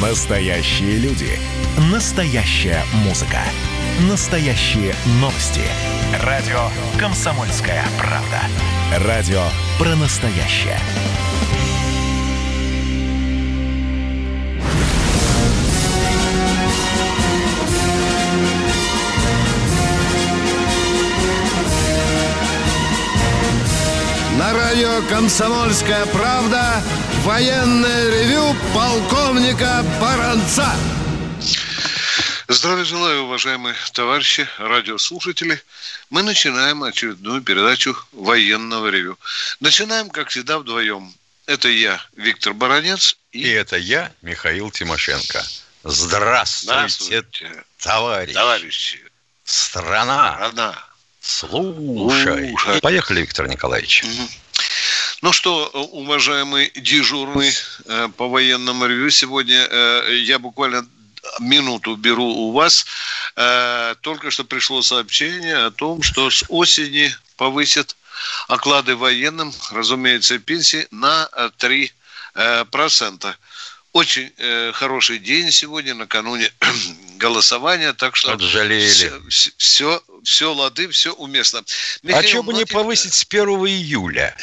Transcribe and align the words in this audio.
Настоящие 0.00 0.96
люди. 0.96 1.38
Настоящая 1.92 2.82
музыка. 3.04 3.40
Настоящие 4.08 4.94
новости. 5.20 5.60
Радио 6.22 6.70
«Комсомольская 6.98 7.84
правда». 7.98 8.40
Радио 9.06 9.42
про 9.78 9.94
настоящее. 9.96 10.78
На 24.38 24.54
радио 24.54 25.02
«Комсомольская 25.10 26.06
правда» 26.06 26.82
военное 27.24 28.10
ревю 28.10 28.56
полковника 28.74 29.84
Баранца. 30.00 30.74
Здравия 32.48 32.84
желаю, 32.84 33.22
уважаемые 33.22 33.76
товарищи, 33.92 34.48
радиослушатели. 34.58 35.62
Мы 36.08 36.22
начинаем 36.22 36.82
очередную 36.82 37.42
передачу 37.42 37.96
военного 38.12 38.88
ревю. 38.88 39.18
Начинаем, 39.60 40.10
как 40.10 40.28
всегда, 40.30 40.58
вдвоем. 40.58 41.14
Это 41.46 41.68
я, 41.68 42.00
Виктор 42.16 42.54
Баранец. 42.54 43.16
И, 43.32 43.42
и 43.42 43.48
это 43.48 43.76
я, 43.76 44.12
Михаил 44.22 44.70
Тимошенко. 44.70 45.44
Здравствуйте, 45.84 46.74
Здравствуйте. 46.74 47.64
товарищи. 47.78 48.34
Товарищи. 48.34 49.00
Страна. 49.44 50.34
Страна. 50.34 50.84
Слушай. 51.20 52.50
Слушай. 52.50 52.80
Поехали, 52.80 53.20
Виктор 53.20 53.46
Николаевич. 53.46 54.04
Угу. 54.04 54.28
Ну 55.22 55.32
что, 55.32 55.68
уважаемый 55.92 56.72
дежурный 56.74 57.52
э, 57.84 58.08
по 58.16 58.28
военному 58.28 58.86
ревю, 58.86 59.10
сегодня 59.10 59.66
э, 59.70 60.16
я 60.22 60.38
буквально 60.38 60.86
минуту 61.40 61.96
беру 61.96 62.24
у 62.24 62.52
вас. 62.52 62.86
Э, 63.36 63.94
только 64.00 64.30
что 64.30 64.44
пришло 64.44 64.80
сообщение 64.80 65.56
о 65.56 65.70
том, 65.70 66.02
что 66.02 66.30
с 66.30 66.44
осени 66.48 67.14
повысят 67.36 67.96
оклады 68.48 68.96
военным, 68.96 69.52
разумеется, 69.72 70.38
пенсии 70.38 70.86
на 70.90 71.28
3%. 71.58 71.90
Э, 72.36 72.64
процента 72.64 73.36
очень 73.92 74.32
э, 74.36 74.72
хороший 74.72 75.18
день 75.18 75.50
сегодня, 75.50 75.94
накануне 75.94 76.52
голосования, 77.16 77.92
так 77.92 78.16
что... 78.16 78.32
Отжалели. 78.32 78.88
Все, 78.88 79.50
все, 79.56 80.02
все 80.24 80.52
лады, 80.52 80.88
все 80.88 81.12
уместно. 81.12 81.62
Михаил, 82.02 82.24
а 82.24 82.28
что 82.28 82.42
бы 82.42 82.54
не 82.54 82.64
повысить 82.64 83.14
с 83.14 83.24
1 83.28 83.48
июля? 83.66 84.36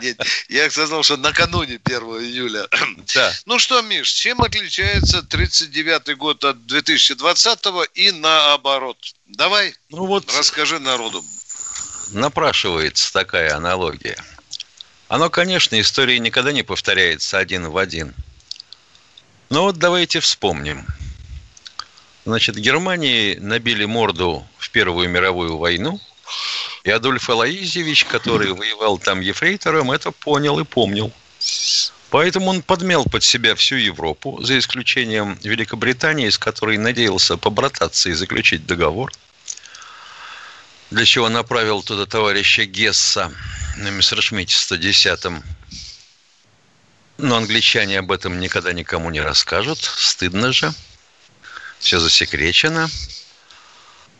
Я 0.48 0.70
сказал, 0.70 1.02
что 1.02 1.16
накануне 1.16 1.80
1 1.84 1.98
июля. 2.00 2.66
Ну 3.46 3.58
что, 3.58 3.82
Миш, 3.82 4.10
чем 4.10 4.42
отличается 4.42 5.18
39-й 5.18 6.14
год 6.14 6.44
от 6.44 6.56
2020-го 6.58 7.84
и 7.94 8.10
наоборот? 8.12 8.98
Давай, 9.26 9.74
ну 9.90 10.22
расскажи 10.36 10.78
народу. 10.78 11.24
Напрашивается 12.12 13.12
такая 13.12 13.56
аналогия. 13.56 14.16
Оно, 15.08 15.30
конечно, 15.30 15.80
история 15.80 16.18
никогда 16.18 16.52
не 16.52 16.62
повторяется 16.62 17.38
один 17.38 17.68
в 17.68 17.76
один. 17.76 18.14
Но 19.50 19.62
вот 19.64 19.78
давайте 19.78 20.20
вспомним. 20.20 20.86
Значит, 22.24 22.56
Германии 22.56 23.36
набили 23.36 23.84
морду 23.84 24.46
в 24.58 24.70
Первую 24.70 25.10
мировую 25.10 25.58
войну, 25.58 26.00
и 26.82 26.90
Адольф 26.90 27.28
Алаизевич, 27.28 28.06
который 28.06 28.52
воевал 28.54 28.98
там 28.98 29.20
ефрейтором, 29.20 29.90
это 29.90 30.10
понял 30.10 30.58
и 30.58 30.64
помнил. 30.64 31.12
Поэтому 32.10 32.46
он 32.46 32.62
подмел 32.62 33.04
под 33.04 33.24
себя 33.24 33.54
всю 33.54 33.76
Европу, 33.76 34.40
за 34.42 34.58
исключением 34.58 35.38
Великобритании, 35.42 36.30
с 36.30 36.38
которой 36.38 36.78
надеялся 36.78 37.36
побрататься 37.36 38.08
и 38.08 38.12
заключить 38.12 38.66
договор, 38.66 39.12
для 40.90 41.04
чего 41.04 41.28
направил 41.28 41.82
туда 41.82 42.06
товарища 42.06 42.64
Гесса 42.64 43.32
на 43.76 43.88
Мессершмитте 43.88 44.54
110-м. 44.54 45.42
Но 47.18 47.36
англичане 47.36 47.98
об 47.98 48.12
этом 48.12 48.40
никогда 48.40 48.72
никому 48.72 49.10
не 49.10 49.20
расскажут. 49.20 49.78
Стыдно 49.82 50.52
же. 50.52 50.72
Все 51.84 52.00
засекречено. 52.00 52.88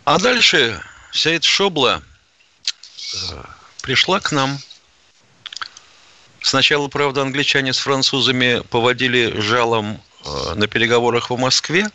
А 0.04 0.18
дальше 0.18 0.78
вся 1.12 1.30
эта 1.30 1.46
шобла 1.46 2.02
э, 3.14 3.42
пришла 3.80 4.20
к 4.20 4.32
нам. 4.32 4.58
Сначала, 6.42 6.88
правда, 6.88 7.22
англичане 7.22 7.72
с 7.72 7.78
французами 7.78 8.62
поводили 8.68 9.40
жалом 9.40 9.98
э, 10.26 10.54
на 10.56 10.66
переговорах 10.66 11.30
в 11.30 11.38
Москве, 11.38 11.88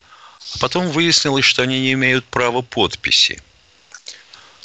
а 0.56 0.58
потом 0.58 0.90
выяснилось, 0.90 1.46
что 1.46 1.62
они 1.62 1.80
не 1.80 1.94
имеют 1.94 2.26
права 2.26 2.64
подписи– 2.64 3.42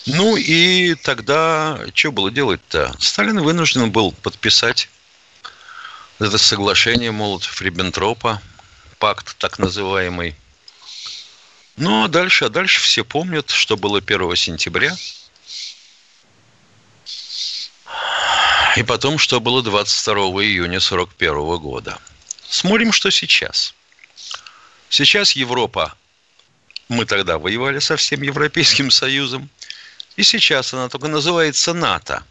ну 0.06 0.36
и 0.36 0.94
тогда 0.96 1.80
что 1.94 2.12
было 2.12 2.30
делать-то? 2.30 2.94
Сталин 2.98 3.40
вынужден 3.40 3.90
был 3.90 4.12
подписать 4.12 4.90
это 6.18 6.36
соглашение 6.36 7.10
Молотов-Риббентропа, 7.10 8.38
пакт 8.98 9.34
так 9.38 9.58
называемый. 9.58 10.36
Ну, 11.76 12.04
а 12.04 12.08
дальше, 12.08 12.46
а 12.46 12.48
дальше 12.48 12.80
все 12.80 13.04
помнят, 13.04 13.50
что 13.50 13.76
было 13.76 13.98
1 13.98 14.36
сентября. 14.36 14.96
И 18.76 18.82
потом, 18.82 19.18
что 19.18 19.40
было 19.40 19.62
22 19.62 20.14
июня 20.42 20.78
1941 20.78 21.58
года. 21.58 21.98
Смотрим, 22.48 22.92
что 22.92 23.10
сейчас. 23.10 23.74
Сейчас 24.88 25.32
Европа, 25.32 25.94
мы 26.88 27.04
тогда 27.04 27.38
воевали 27.38 27.78
со 27.78 27.96
всем 27.96 28.22
Европейским 28.22 28.90
Союзом– 28.90 29.48
и 30.16 30.22
сейчас 30.22 30.72
она 30.72 30.88
только 30.88 31.08
называется 31.08 31.74
НАТО. 31.74 32.22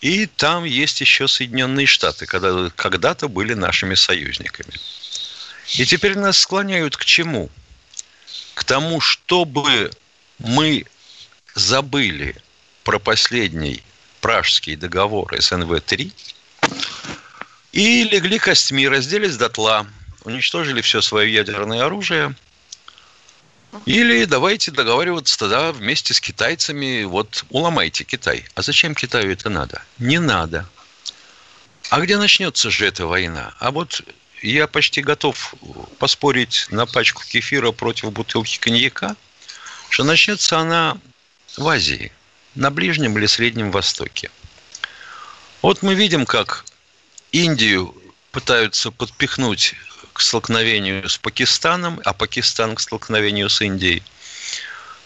И 0.00 0.26
там 0.26 0.64
есть 0.64 1.00
еще 1.00 1.28
Соединенные 1.28 1.86
Штаты, 1.86 2.26
когда, 2.26 2.70
когда-то 2.70 3.28
были 3.28 3.54
нашими 3.54 3.94
союзниками. 3.94 4.72
И 5.74 5.84
теперь 5.84 6.16
нас 6.16 6.38
склоняют 6.38 6.96
к 6.96 7.04
чему? 7.04 7.50
К 8.60 8.64
тому, 8.64 9.00
чтобы 9.00 9.90
мы 10.38 10.84
забыли 11.54 12.36
про 12.84 12.98
последний 12.98 13.82
пражский 14.20 14.76
договор 14.76 15.34
СНВ-3 15.34 16.12
и 17.72 18.04
легли 18.04 18.38
костьми, 18.38 18.86
разделись 18.86 19.38
дотла, 19.38 19.86
уничтожили 20.24 20.82
все 20.82 21.00
свое 21.00 21.32
ядерное 21.32 21.86
оружие– 21.86 22.34
или 23.86 24.24
давайте 24.24 24.72
договариваться 24.72 25.38
тогда 25.38 25.72
вместе 25.72 26.12
с 26.12 26.20
китайцами, 26.20 27.04
вот 27.04 27.44
уломайте 27.50 28.02
Китай. 28.02 28.44
А 28.56 28.62
зачем 28.62 28.96
Китаю 28.96 29.30
это 29.30 29.48
надо? 29.48 29.80
Не 29.98 30.18
надо. 30.18 30.68
А 31.88 32.00
где 32.00 32.18
начнется 32.18 32.68
же 32.68 32.86
эта 32.86 33.06
война? 33.06 33.54
А 33.60 33.70
вот 33.70 34.02
я 34.42 34.66
почти 34.66 35.02
готов 35.02 35.54
поспорить 35.98 36.66
на 36.70 36.86
пачку 36.86 37.22
кефира 37.24 37.72
против 37.72 38.12
бутылки 38.12 38.58
коньяка, 38.58 39.16
что 39.88 40.04
начнется 40.04 40.58
она 40.58 40.98
в 41.56 41.66
Азии, 41.66 42.12
на 42.54 42.70
Ближнем 42.70 43.16
или 43.18 43.26
Среднем 43.26 43.70
Востоке. 43.70 44.30
Вот 45.62 45.82
мы 45.82 45.94
видим, 45.94 46.26
как 46.26 46.64
Индию 47.32 47.94
пытаются 48.32 48.90
подпихнуть 48.90 49.74
к 50.12 50.20
столкновению 50.20 51.08
с 51.08 51.18
Пакистаном, 51.18 52.00
а 52.04 52.12
Пакистан 52.12 52.74
к 52.76 52.80
столкновению 52.80 53.50
с 53.50 53.60
Индией. 53.60 54.02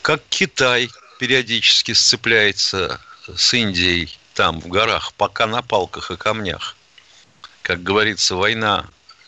Как 0.02 0.22
Китай 0.28 0.90
периодически 1.18 1.92
сцепляется 1.92 3.00
с 3.34 3.54
Индией 3.54 4.16
там, 4.34 4.60
в 4.60 4.68
горах, 4.68 5.12
пока 5.14 5.46
на 5.46 5.62
палках 5.62 6.10
и 6.10 6.16
камнях. 6.16 6.76
Как 7.62 7.82
говорится, 7.82 8.36
война 8.36 8.86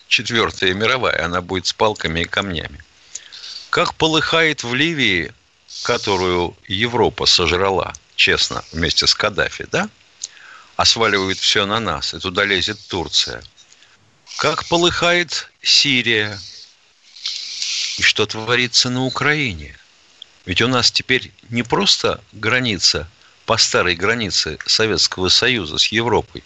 четвертая 0.09 0.75
мировая, 0.75 1.25
она 1.25 1.41
будет 1.41 1.67
с 1.67 1.73
палками 1.73 2.21
и 2.21 2.25
камнями. 2.25 2.83
Как 3.71 3.95
полыхает 3.95 4.65
в 4.65 4.75
Ливии, 4.75 5.33
которую 5.83 6.57
Европа 6.69 7.27
сожрала, 7.27 7.93
честно, 8.15 8.65
вместе 8.73 9.07
с 9.07 9.15
Каддафи, 9.15 9.67
да? 9.71 9.89
А 10.77 10.85
сваливают 10.85 11.39
все 11.39 11.67
на 11.67 11.81
нас, 11.81 12.15
и 12.15 12.19
туда 12.19 12.45
лезет 12.45 12.79
Турция– 12.89 13.43
как 14.37 14.67
полыхает 14.67 15.51
Сирия 15.63 16.39
и 17.97 18.03
что 18.03 18.27
творится 18.27 18.91
на 18.91 19.05
Украине. 19.05 19.75
Ведь 20.45 20.61
у 20.61 20.69
нас 20.69 20.93
теперь 20.93 21.33
не 21.49 21.63
просто 21.63 22.23
граница 22.33 23.09
по 23.47 23.57
старой 23.57 23.95
границе 23.95 24.59
Советского 24.67 25.31
Союза 25.31 25.79
с 25.79 25.87
Европой, 25.87 26.45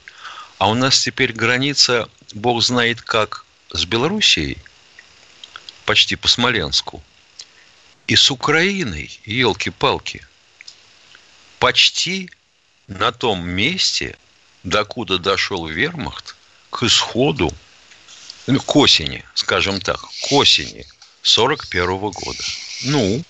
а 0.59 0.71
у 0.71 0.75
нас 0.75 1.01
теперь 1.01 1.33
граница, 1.33 2.09
бог 2.33 2.63
знает 2.63 3.03
как, 3.03 3.45
с 3.73 3.85
Белоруссией, 3.85 4.59
почти 5.85 6.17
по 6.17 6.29
Смоленску, 6.29 7.03
и 8.07 8.17
с 8.17 8.31
Украиной, 8.31 9.21
елки-палки, 9.25 10.27
почти 11.59 12.31
на 12.89 13.13
том 13.13 13.49
месте, 13.49 14.17
докуда 14.65 15.19
дошел 15.19 15.67
вермахт, 15.67 16.37
к 16.71 16.83
исходу 16.83 17.53
ну, 18.47 18.61
к 18.61 18.77
осени, 18.77 19.25
скажем 19.35 19.81
так, 19.81 20.01
к 20.01 20.33
осени 20.33 20.87
41 21.23 21.99
года. 21.99 22.43
Ну, 22.83 23.23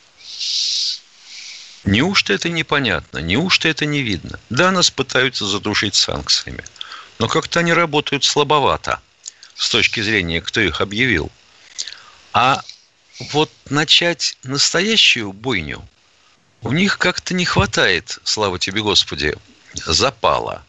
неужто 1.84 2.32
это 2.32 2.48
непонятно? 2.48 3.19
Неужто 3.19 3.69
это 3.69 3.84
не 3.84 4.02
видно? 4.02 4.40
Да, 4.48 4.70
нас 4.70 4.90
пытаются 4.90 5.46
задушить 5.46 5.94
санкциями. 5.94 6.64
Но 7.19 7.28
как-то 7.28 7.60
они 7.60 7.75
работают 7.75 8.25
слабовато 8.25 9.00
с 9.60 9.68
точки 9.68 10.00
зрения, 10.00 10.40
кто 10.40 10.62
их 10.62 10.80
объявил. 10.80 11.30
А 12.32 12.62
вот 13.32 13.50
начать 13.68 14.38
настоящую 14.42 15.34
бойню 15.34 15.86
у 16.62 16.72
них 16.72 16.96
как-то 16.96 17.34
не 17.34 17.44
хватает, 17.44 18.20
слава 18.24 18.58
тебе, 18.58 18.80
Господи, 18.80 19.36
запала. 19.74 20.64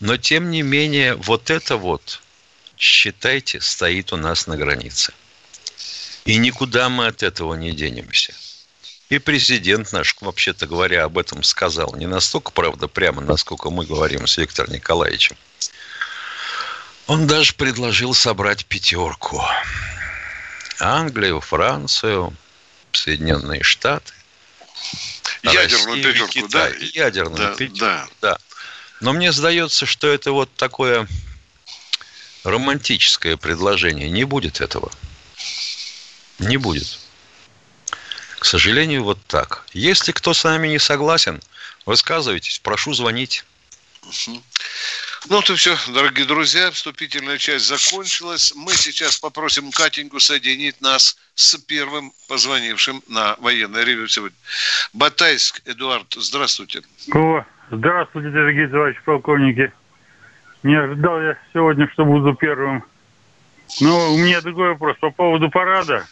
Но, 0.00 0.16
тем 0.16 0.50
не 0.50 0.62
менее, 0.62 1.14
вот 1.14 1.48
это 1.50 1.76
вот, 1.76 2.20
считайте, 2.76 3.60
стоит 3.60 4.12
у 4.12 4.16
нас 4.16 4.48
на 4.48 4.56
границе. 4.56 5.12
И 6.24 6.36
никуда 6.36 6.88
мы 6.88 7.06
от 7.06 7.22
этого 7.22 7.54
не 7.54 7.70
денемся. 7.70 8.34
И 9.10 9.18
президент 9.18 9.92
наш, 9.92 10.16
вообще-то 10.20 10.66
говоря, 10.66 11.04
об 11.04 11.18
этом 11.18 11.44
сказал. 11.44 11.94
Не 11.94 12.06
настолько, 12.06 12.50
правда, 12.50 12.88
прямо, 12.88 13.22
насколько 13.22 13.70
мы 13.70 13.86
говорим 13.86 14.26
с 14.26 14.36
Виктором 14.38 14.72
Николаевичем. 14.72 15.36
Он 17.06 17.26
даже 17.26 17.54
предложил 17.54 18.14
собрать 18.14 18.64
пятерку. 18.66 19.42
Англию, 20.80 21.40
Францию, 21.40 22.34
Соединенные 22.92 23.62
Штаты. 23.62 24.12
Ядерную 25.42 25.96
Россию, 25.96 26.12
пятерку, 26.12 26.32
Китай. 26.48 26.72
да? 26.72 26.78
Ядерную 26.94 27.36
Да, 27.36 27.54
пятерку, 27.54 27.78
да. 27.78 28.08
да. 28.20 28.38
Но 29.00 29.12
мне 29.12 29.32
сдается, 29.32 29.84
что 29.84 30.06
это 30.06 30.32
вот 30.32 30.54
такое 30.54 31.06
романтическое 32.44 33.36
предложение. 33.36 34.08
Не 34.08 34.24
будет 34.24 34.60
этого. 34.60 34.90
Не 36.38 36.56
будет. 36.56 36.98
К 38.38 38.44
сожалению, 38.44 39.04
вот 39.04 39.18
так. 39.26 39.64
Если 39.72 40.12
кто 40.12 40.32
с 40.32 40.44
нами 40.44 40.68
не 40.68 40.78
согласен, 40.78 41.42
высказывайтесь, 41.86 42.58
прошу 42.60 42.94
звонить. 42.94 43.44
Ну, 45.30 45.40
то 45.40 45.54
все, 45.54 45.74
дорогие 45.88 46.26
друзья, 46.26 46.70
вступительная 46.70 47.38
часть 47.38 47.66
закончилась. 47.66 48.52
Мы 48.54 48.72
сейчас 48.72 49.16
попросим 49.16 49.70
Катеньку 49.70 50.20
соединить 50.20 50.82
нас 50.82 51.16
с 51.34 51.56
первым 51.56 52.12
позвонившим 52.28 53.02
на 53.08 53.34
военное 53.38 53.84
ревю 53.84 54.06
сегодня. 54.06 54.36
Батайск, 54.92 55.62
Эдуард, 55.64 56.12
здравствуйте. 56.14 56.82
О, 57.14 57.42
здравствуйте, 57.70 58.28
дорогие 58.28 58.68
товарищи 58.68 59.00
полковники. 59.06 59.72
Не 60.62 60.74
ожидал 60.74 61.18
я 61.22 61.38
сегодня, 61.54 61.88
что 61.94 62.04
буду 62.04 62.34
первым. 62.34 62.84
Но 63.80 64.12
у 64.12 64.18
меня 64.18 64.42
другой 64.42 64.70
вопрос 64.70 64.98
по 65.00 65.10
поводу 65.10 65.48
парада. 65.48 66.06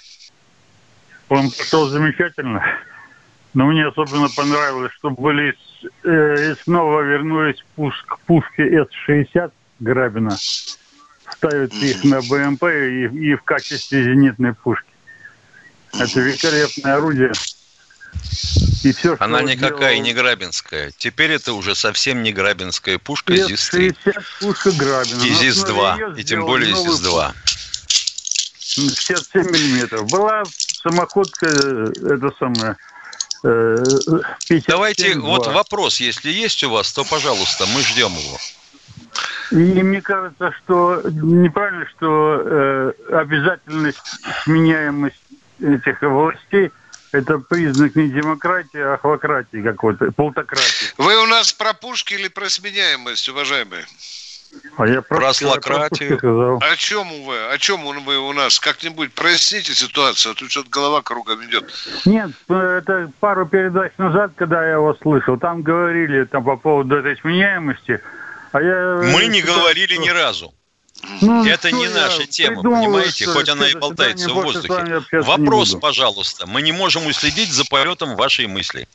Он 1.28 1.50
прошел 1.50 1.86
замечательно. 1.88 2.64
Но 3.54 3.66
мне 3.66 3.86
особенно 3.86 4.28
понравилось, 4.34 4.92
что 4.98 5.10
были 5.10 5.54
э, 6.04 6.54
снова 6.64 7.02
вернулись 7.02 7.62
пуск, 7.76 8.06
к 8.06 8.18
пушке 8.20 8.62
С-60 8.84 9.52
Грабина. 9.80 10.36
Ставят 11.30 11.72
их 11.74 12.02
на 12.04 12.20
БМП 12.22 12.64
и, 12.64 13.04
и 13.06 13.34
в 13.34 13.42
качестве 13.42 14.04
зенитной 14.04 14.54
пушки. 14.54 14.88
Это 15.92 16.20
великолепное 16.20 16.94
орудие. 16.96 17.32
И 18.84 18.92
все, 18.92 19.16
Она 19.20 19.42
никакая 19.42 19.92
сделал- 19.94 20.04
не 20.04 20.12
грабинская. 20.14 20.90
Теперь 20.96 21.32
это 21.32 21.52
уже 21.52 21.74
совсем 21.74 22.22
не 22.22 22.32
грабинская 22.32 22.98
пушка 22.98 23.32
Нет, 23.34 23.48
ЗИС-3. 23.48 23.96
60 24.04 24.24
пушка 24.40 24.70
Грабина. 24.72 25.22
И 25.24 25.30
На 25.30 25.36
основе 25.36 25.50
ЗИС-2. 25.50 25.96
её 25.96 26.14
И 26.16 26.24
тем 26.24 26.40
более 26.46 26.72
новую 26.72 26.96
ЗИС-2. 26.96 27.32
пушку. 27.32 27.52
57 28.76 29.50
миллиметров. 29.50 30.10
Была 30.10 30.42
самоходка, 30.82 31.46
э, 31.46 31.92
это 32.14 32.30
самое, 32.38 32.76
э, 33.42 33.76
57-2. 34.50 34.64
Давайте, 34.68 35.18
вот 35.18 35.46
вопрос, 35.48 36.00
если 36.00 36.30
есть 36.30 36.62
у 36.64 36.70
вас, 36.70 36.92
то, 36.92 37.04
пожалуйста, 37.04 37.66
мы 37.66 37.82
ждем 37.82 38.12
его. 38.12 38.38
И 39.50 39.82
мне 39.82 40.00
кажется, 40.00 40.52
что 40.62 41.02
неправильно, 41.04 41.86
что 41.96 42.42
э, 42.44 42.92
обязательность 43.10 43.98
сменяемость 44.44 45.20
этих 45.60 46.00
властей 46.00 46.70
это 47.12 47.38
признак 47.38 47.94
не 47.94 48.08
демократии, 48.08 48.80
а 48.80 48.96
хлократии 48.96 49.62
какой-то, 49.62 50.10
полтократии. 50.12 50.86
Вы 50.96 51.22
у 51.22 51.26
нас 51.26 51.52
про 51.52 51.74
пушки 51.74 52.14
или 52.14 52.28
про 52.28 52.48
сменяемость, 52.48 53.28
уважаемые? 53.28 53.84
А 54.76 54.86
я 54.86 55.02
Про 55.02 55.16
про 55.18 55.32
слократию. 55.34 56.10
пушки 56.10 56.18
сказал. 56.18 56.58
О 56.60 56.76
чем 56.76 57.08
вы? 57.24 57.46
О 57.48 57.58
чем 57.58 57.84
вы 58.04 58.18
у 58.18 58.32
нас? 58.32 58.58
Как-нибудь 58.58 59.12
проясните 59.12 59.74
ситуацию, 59.74 60.32
а 60.32 60.34
то 60.34 60.48
что-то 60.48 60.68
голова 60.70 61.02
кругом 61.02 61.44
идет. 61.44 61.70
Нет, 62.04 62.30
это 62.48 63.10
пару 63.20 63.46
передач 63.46 63.92
назад, 63.98 64.32
когда 64.36 64.64
я 64.64 64.72
его 64.74 64.94
слышал, 65.00 65.38
там 65.38 65.62
говорили 65.62 66.24
там 66.24 66.44
по 66.44 66.56
поводу 66.56 66.96
этой 66.96 67.16
сменяемости. 67.18 68.00
А 68.52 68.60
я 68.60 69.00
Мы 69.12 69.26
не 69.26 69.40
считаю, 69.40 69.58
говорили 69.58 69.94
что- 69.94 70.02
ни 70.02 70.08
разу. 70.10 70.54
Ну, 71.20 71.44
Это 71.44 71.72
не 71.72 71.88
наша 71.88 72.26
тема, 72.26 72.62
понимаете? 72.62 73.26
Хоть 73.26 73.48
она 73.48 73.66
и 73.68 73.74
болтается 73.74 74.28
в 74.28 74.34
воздухе. 74.34 75.02
Вопрос, 75.12 75.74
пожалуйста. 75.74 76.46
Мы 76.46 76.62
не 76.62 76.72
можем 76.72 77.06
уследить 77.06 77.50
за 77.52 77.64
полетом 77.64 78.14
вашей 78.14 78.46
мысли. 78.46 78.86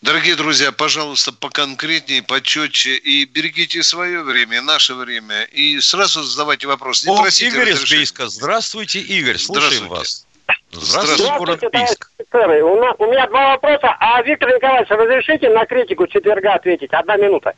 Дорогие 0.00 0.36
друзья, 0.36 0.70
пожалуйста, 0.70 1.32
поконкретнее, 1.32 2.22
почетче 2.22 2.94
и 2.96 3.24
берегите 3.24 3.82
свое 3.82 4.22
время, 4.22 4.62
наше 4.62 4.94
время. 4.94 5.42
И 5.44 5.80
сразу 5.80 6.22
задавайте 6.22 6.68
вопрос. 6.68 7.04
Не 7.04 7.12
О, 7.12 7.16
просите 7.20 7.48
Игорь 7.48 7.70
из. 7.70 7.90
Бийска. 7.90 8.28
Здравствуйте, 8.28 9.00
Игорь. 9.00 9.38
Слушаем 9.38 9.86
Здравствуйте. 9.88 9.94
вас. 9.94 10.26
Здравствуйте. 10.70 11.16
Здравствуйте, 11.16 11.38
город 11.38 11.64
Бийск. 11.72 12.10
офицеры. 12.16 12.62
У, 12.62 12.76
на- 12.80 12.94
у 12.94 13.10
меня 13.10 13.26
два 13.26 13.48
вопроса. 13.50 13.96
А 13.98 14.22
Виктор 14.22 14.48
Николаевич, 14.54 14.88
разрешите 14.88 15.50
на 15.50 15.66
критику 15.66 16.06
четверга 16.06 16.54
ответить? 16.54 16.92
Одна 16.92 17.16
минута. 17.16 17.54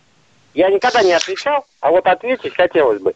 Я 0.54 0.70
никогда 0.70 1.02
не 1.02 1.12
отвечал, 1.12 1.66
а 1.81 1.90
вот 1.90 2.06
ответить 2.06 2.56
хотелось 2.56 3.00
бы. 3.02 3.12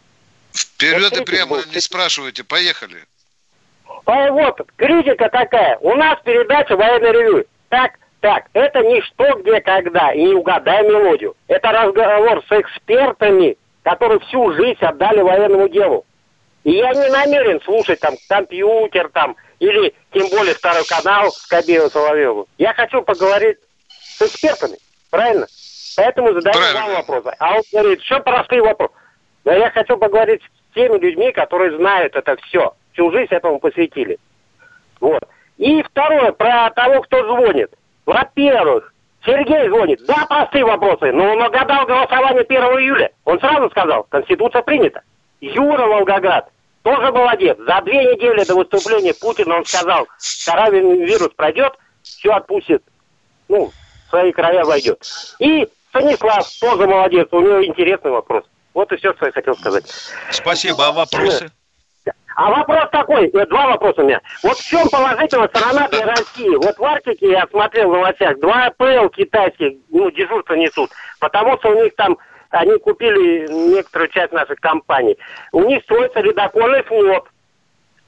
Вперед 0.53 1.17
и 1.17 1.25
прямо 1.25 1.56
вот. 1.56 1.67
не 1.75 1.81
спрашивайте. 1.81 2.44
Поехали. 2.44 3.05
А 4.05 4.31
вот, 4.31 4.61
критика 4.76 5.31
такая. 5.31 5.79
У 5.79 5.94
нас 5.94 6.19
передача 6.25 6.76
военный 6.76 7.11
ревю. 7.12 7.44
Так, 7.71 7.93
так, 8.25 8.47
это 8.55 8.81
не 8.81 9.03
что, 9.03 9.37
где, 9.41 9.61
когда, 9.61 10.11
и 10.15 10.25
не 10.25 10.32
угадай 10.32 10.82
мелодию. 10.82 11.37
Это 11.47 11.71
разговор 11.73 12.43
с 12.49 12.53
экспертами, 12.59 13.59
которые 13.82 14.19
всю 14.21 14.50
жизнь 14.55 14.82
отдали 14.82 15.21
военному 15.21 15.69
делу. 15.69 16.06
И 16.62 16.73
я 16.73 16.95
не 16.95 17.11
намерен 17.11 17.61
слушать 17.61 18.00
там 18.00 18.14
компьютер 18.26 19.11
там, 19.11 19.37
или 19.59 19.95
тем 20.14 20.31
более 20.31 20.54
второй 20.54 20.87
канал 20.87 21.31
с 21.33 21.47
Кобеевым 21.49 21.90
Соловьевым. 21.90 22.47
Я 22.57 22.73
хочу 22.73 23.02
поговорить 23.02 23.59
с 23.90 24.23
экспертами, 24.23 24.78
правильно? 25.11 25.47
Поэтому 25.95 26.33
задаю 26.33 26.54
Правильно. 26.54 26.81
вам 26.81 26.95
вопросы. 26.95 27.37
А 27.38 27.57
он 27.57 27.62
говорит, 27.71 28.02
что 28.04 28.21
простые 28.21 28.62
вопросы. 28.62 28.95
Но 29.45 29.52
я 29.52 29.71
хочу 29.71 29.99
поговорить 29.99 30.40
с 30.71 30.75
теми 30.75 30.97
людьми, 30.97 31.31
которые 31.31 31.76
знают 31.76 32.16
это 32.16 32.37
все. 32.47 32.73
Всю 32.95 33.12
жизнь 33.12 33.35
этому 33.35 33.59
посвятили. 33.59 34.19
Вот. 34.99 35.28
И 35.59 35.83
второе, 35.83 36.33
про 36.33 36.71
того, 36.71 37.02
кто 37.02 37.23
звонит. 37.26 37.69
Во-первых, 38.06 38.92
Сергей 39.25 39.68
звонит. 39.68 40.04
Да, 40.06 40.26
простые 40.28 40.64
вопросы, 40.64 41.12
но 41.12 41.32
он 41.32 41.42
угадал 41.42 41.87
голосование 41.87 42.42
1 42.42 42.62
июля. 42.80 43.11
Он 43.25 43.40
сразу 43.40 43.70
сказал, 43.70 44.04
Конституция 44.04 44.62
принята. 44.62 45.02
Юра 45.40 45.87
Волгоград 45.87 46.49
тоже 46.82 47.11
молодец. 47.12 47.56
За 47.58 47.80
две 47.82 48.12
недели 48.12 48.44
до 48.44 48.56
выступления 48.56 49.14
Путина 49.14 49.56
он 49.56 49.64
сказал, 49.64 50.06
коронавирус 50.44 51.30
пройдет, 51.34 51.73
все 52.02 52.32
отпустит, 52.32 52.82
ну, 53.49 53.73
в 54.06 54.11
свои 54.11 54.32
края 54.32 54.64
войдет. 54.64 55.02
И 55.38 55.66
Станислав 55.88 56.46
тоже 56.61 56.87
молодец, 56.87 57.28
у 57.32 57.40
него 57.40 57.64
интересный 57.64 58.11
вопрос. 58.11 58.44
Вот 58.75 58.92
и 58.92 58.96
все, 58.96 59.14
что 59.14 59.26
я 59.26 59.32
хотел 59.32 59.54
сказать. 59.54 59.84
Спасибо. 60.30 60.88
А 60.88 60.92
вопросы? 60.92 61.50
А 62.37 62.50
вопрос 62.50 62.88
такой, 62.91 63.29
э, 63.29 63.47
два 63.47 63.67
вопроса 63.69 64.03
у 64.03 64.07
меня. 64.07 64.21
Вот 64.43 64.57
в 64.59 64.69
чем 64.69 64.88
положительная 64.88 65.49
сторона 65.49 65.88
для 65.88 66.05
России? 66.07 66.55
Вот 66.57 66.76
в 66.79 66.85
Арктике 66.85 67.31
я 67.31 67.47
смотрел 67.50 67.91
в 67.91 67.93
новостях, 67.93 68.38
два 68.41 68.67
АПЛ 68.67 69.09
китайских, 69.11 69.75
ну, 69.91 70.11
дежурство 70.11 70.55
несут, 70.55 70.91
потому 71.21 71.57
что 71.59 71.69
у 71.71 71.83
них 71.83 71.95
там, 71.97 72.19
они 72.50 72.76
купили 72.79 73.47
некоторую 73.50 74.09
часть 74.11 74.33
наших 74.33 74.59
компаний. 74.61 75.17
У 75.53 75.62
них 75.64 75.83
строится 75.85 76.21
ледокольный 76.21 76.83
флот, 76.85 77.29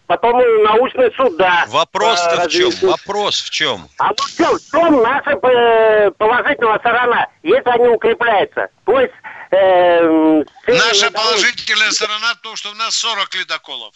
потом 0.06 0.40
и 0.40 0.62
научные 0.64 1.10
суда. 1.12 1.64
Вопрос-то 1.68 2.36
по 2.36 2.42
в 2.44 2.48
чем? 2.48 2.70
Вопрос 2.82 3.42
в 3.42 3.50
чем? 3.50 3.88
А 3.98 4.08
вот 4.08 4.20
в 4.20 4.36
чем, 4.36 4.56
в 4.56 4.70
чем 4.70 5.02
наша 5.02 5.30
э, 5.30 6.10
положительная 6.12 6.78
сторона, 6.78 7.26
если 7.42 7.68
они 7.70 7.88
укрепляются? 7.88 8.68
То 8.84 9.00
есть... 9.00 9.14
э, 9.52 10.42
Наша 10.66 11.10
положительная 11.12 11.90
сторона 11.92 12.34
в 12.34 12.40
том, 12.42 12.56
что 12.56 12.70
у 12.70 12.74
нас 12.74 12.94
40 12.96 13.34
ледоколов. 13.36 13.94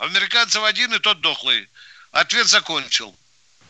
Американцев 0.00 0.64
один, 0.64 0.94
и 0.94 0.98
тот 0.98 1.20
дохлый. 1.20 1.68
Ответ 2.10 2.46
закончил. 2.46 3.14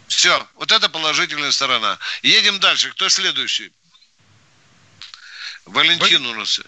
Все, 0.07 0.47
вот 0.55 0.71
это 0.71 0.89
положительная 0.89 1.51
сторона. 1.51 1.99
Едем 2.23 2.61
дальше. 2.61 2.91
Кто 2.93 3.09
следующий? 3.09 3.73
Валентин 5.67 6.25
у 6.27 6.35
нас. 6.35 6.61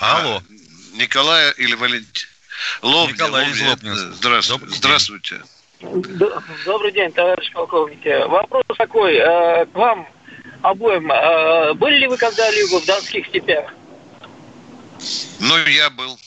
Алло. 0.00 0.38
А, 0.38 0.96
Николая 0.96 1.52
или 1.52 1.74
Валентин? 1.74 2.28
Лобня, 2.82 3.12
Николай 3.14 3.68
Лобня. 3.68 3.94
Здравствуйте. 3.94 4.66
Здравствуйте. 4.74 5.42
Добрый 6.64 6.90
день, 6.90 7.12
товарищ 7.12 7.52
полковник. 7.52 8.04
Вопрос 8.28 8.64
такой 8.76 9.14
э, 9.14 9.66
к 9.66 9.74
вам 9.74 10.08
обоим. 10.62 11.10
Э, 11.12 11.72
были 11.74 11.98
ли 11.98 12.08
вы 12.08 12.16
когда-либо 12.16 12.80
в 12.80 12.84
Донских 12.84 13.28
степях? 13.28 13.72
Ну, 15.38 15.56
я 15.66 15.88
был. 15.90 16.18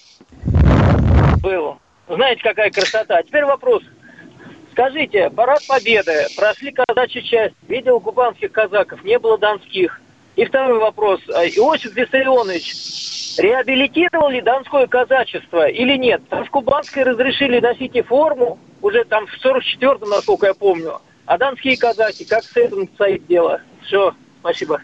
Был. 1.41 1.81
Знаете, 2.15 2.41
какая 2.43 2.69
красота. 2.69 3.17
А 3.17 3.23
теперь 3.23 3.45
вопрос. 3.45 3.83
Скажите, 4.71 5.29
парад 5.29 5.65
Победы, 5.67 6.27
прошли 6.35 6.71
казачья 6.71 7.21
часть, 7.21 7.55
видел 7.67 7.99
кубанских 7.99 8.51
казаков, 8.51 9.03
не 9.03 9.17
было 9.17 9.37
донских. 9.37 10.01
И 10.35 10.45
второй 10.45 10.79
вопрос. 10.79 11.21
А 11.29 11.45
Иосиф 11.45 11.93
Виссарионович 11.93 13.37
реабилитировал 13.37 14.29
ли 14.29 14.41
донское 14.41 14.87
казачество 14.87 15.67
или 15.67 15.97
нет? 15.97 16.21
Там 16.29 16.45
в 16.45 16.49
Кубанской 16.49 17.03
разрешили 17.03 17.59
носить 17.59 17.95
и 17.95 18.01
форму, 18.01 18.59
уже 18.81 19.03
там 19.05 19.27
в 19.27 19.45
44-м, 19.45 20.09
насколько 20.09 20.47
я 20.47 20.53
помню. 20.53 20.99
А 21.25 21.37
донские 21.37 21.77
казаки, 21.77 22.25
как 22.25 22.43
с 22.43 22.55
этим 22.57 22.89
стоит 22.95 23.25
дело? 23.27 23.61
Все, 23.83 24.13
спасибо. 24.39 24.81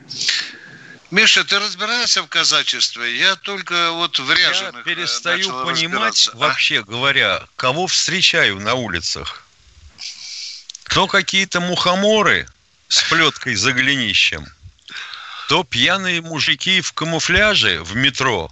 Миша, 1.10 1.46
ты 1.46 1.58
разбираешься 1.58 2.22
в 2.22 2.28
казачестве? 2.28 3.18
Я 3.18 3.38
только 3.38 3.92
вот 3.92 4.20
в 4.20 4.30
ряженых 4.30 4.74
Я 4.74 4.82
э, 4.82 4.84
перестаю 4.84 5.66
понимать, 5.66 6.30
а? 6.34 6.38
вообще 6.38 6.84
говоря, 6.84 7.48
кого 7.56 7.88
встречаю 7.88 8.60
на 8.60 8.74
улицах. 8.74 9.46
То 10.90 11.08
какие-то 11.08 11.62
мухоморы 11.62 12.48
с 12.90 13.04
плеткой 13.04 13.56
за 13.56 13.72
голенищем, 13.72 14.46
то 15.48 15.64
пьяные 15.64 16.22
мужики 16.22 16.82
в 16.82 16.92
камуфляже 16.92 17.82
в 17.84 17.96
метро 17.96 18.52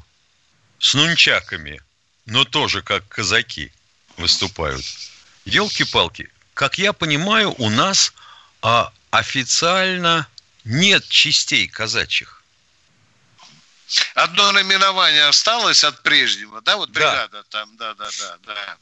с 0.80 0.94
нунчаками, 0.94 1.82
но 2.26 2.46
тоже 2.46 2.82
как 2.82 3.06
казаки 3.10 3.74
выступают. 4.16 4.86
Елки-палки, 5.44 6.32
как 6.54 6.78
я 6.78 6.94
понимаю, 6.94 7.54
у 7.58 7.70
нас 7.70 8.14
а, 8.62 8.94
официально 9.12 10.26
нет 10.64 11.06
частей 11.10 11.68
казачьих. 11.68 12.45
Одно 14.16 14.52
наименование 14.52 15.26
осталось 15.26 15.84
от 15.84 16.02
прежнего, 16.04 16.62
да, 16.62 16.78
вот 16.78 16.90
бригада 16.90 17.30
да. 17.32 17.44
там, 17.50 17.78
да, 17.78 17.94
да, 17.94 18.10
да, 18.20 18.38
да. 18.46 18.78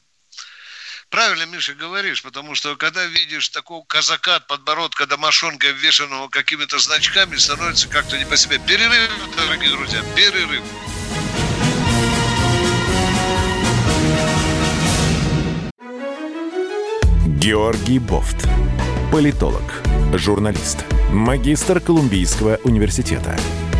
Правильно, 1.09 1.45
Миша, 1.45 1.75
говоришь, 1.75 2.23
потому 2.23 2.55
что 2.55 2.75
когда 2.75 3.05
видишь 3.05 3.49
такого 3.49 3.85
казака 3.85 4.37
от 4.37 4.47
подбородка 4.47 5.05
до 5.05 5.17
мошонка, 5.17 5.67
вешенного 5.69 6.27
какими-то 6.27 6.79
значками, 6.79 7.35
становится 7.35 7.87
как-то 7.87 8.17
не 8.17 8.25
по 8.25 8.35
себе. 8.35 8.57
Перерыв, 8.57 9.11
дорогие 9.35 9.69
друзья, 9.69 10.01
перерыв. 10.15 10.63
Георгий 17.43 17.99
Бофт. 17.99 18.47
Политолог, 19.11 19.83
журналист, 20.13 20.85
магистр 21.11 21.79
Колумбийского 21.79 22.57
университета, 22.63 23.37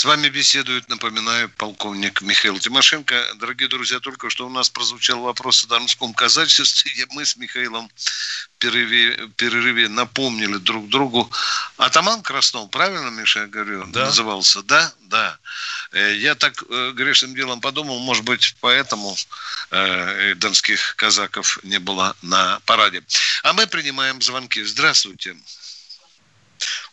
С 0.00 0.04
вами 0.06 0.30
беседует, 0.30 0.88
напоминаю, 0.88 1.50
полковник 1.50 2.22
Михаил 2.22 2.58
Тимошенко. 2.58 3.34
Дорогие 3.34 3.68
друзья, 3.68 4.00
только 4.00 4.30
что 4.30 4.46
у 4.46 4.48
нас 4.48 4.70
прозвучал 4.70 5.20
вопрос 5.20 5.62
о 5.64 5.66
донском 5.66 6.14
казачестве. 6.14 7.06
Мы 7.10 7.26
с 7.26 7.36
Михаилом 7.36 7.90
в 7.94 8.58
перерыве, 8.58 9.28
перерыве 9.36 9.90
напомнили 9.90 10.56
друг 10.56 10.88
другу. 10.88 11.30
Атаман 11.76 12.22
Краснов, 12.22 12.70
правильно, 12.70 13.10
Миша, 13.10 13.40
я 13.40 13.46
говорю, 13.46 13.84
да. 13.88 14.06
назывался? 14.06 14.62
Да, 14.62 14.90
да. 15.02 15.38
Э, 15.92 16.16
я 16.16 16.34
так 16.34 16.64
э, 16.66 16.92
грешным 16.92 17.34
делом 17.34 17.60
подумал, 17.60 17.98
может 17.98 18.24
быть, 18.24 18.56
поэтому 18.62 19.14
э, 19.70 20.34
донских 20.36 20.96
казаков 20.96 21.58
не 21.62 21.78
было 21.78 22.16
на 22.22 22.58
параде. 22.64 23.02
А 23.42 23.52
мы 23.52 23.66
принимаем 23.66 24.22
звонки. 24.22 24.62
Здравствуйте. 24.62 25.36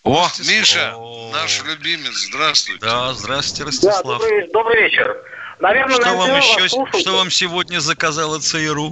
О, 0.04 0.27
Миша, 0.39 0.94
О. 0.96 1.32
наш 1.34 1.63
любимец, 1.63 2.13
здравствуйте. 2.30 2.86
Да, 2.86 3.13
здравствуйте, 3.13 3.63
Ростислав. 3.66 4.04
Да, 4.04 4.13
добрый, 4.13 4.48
добрый 4.51 4.82
вечер. 4.84 5.18
Наверное, 5.60 5.96
что 5.96 6.16
вам 6.16 6.38
еще, 6.38 6.68
что 7.00 7.18
вам 7.18 7.32
сегодня 7.32 7.80
заказала 7.80 8.39
ЦРУ? 8.39 8.92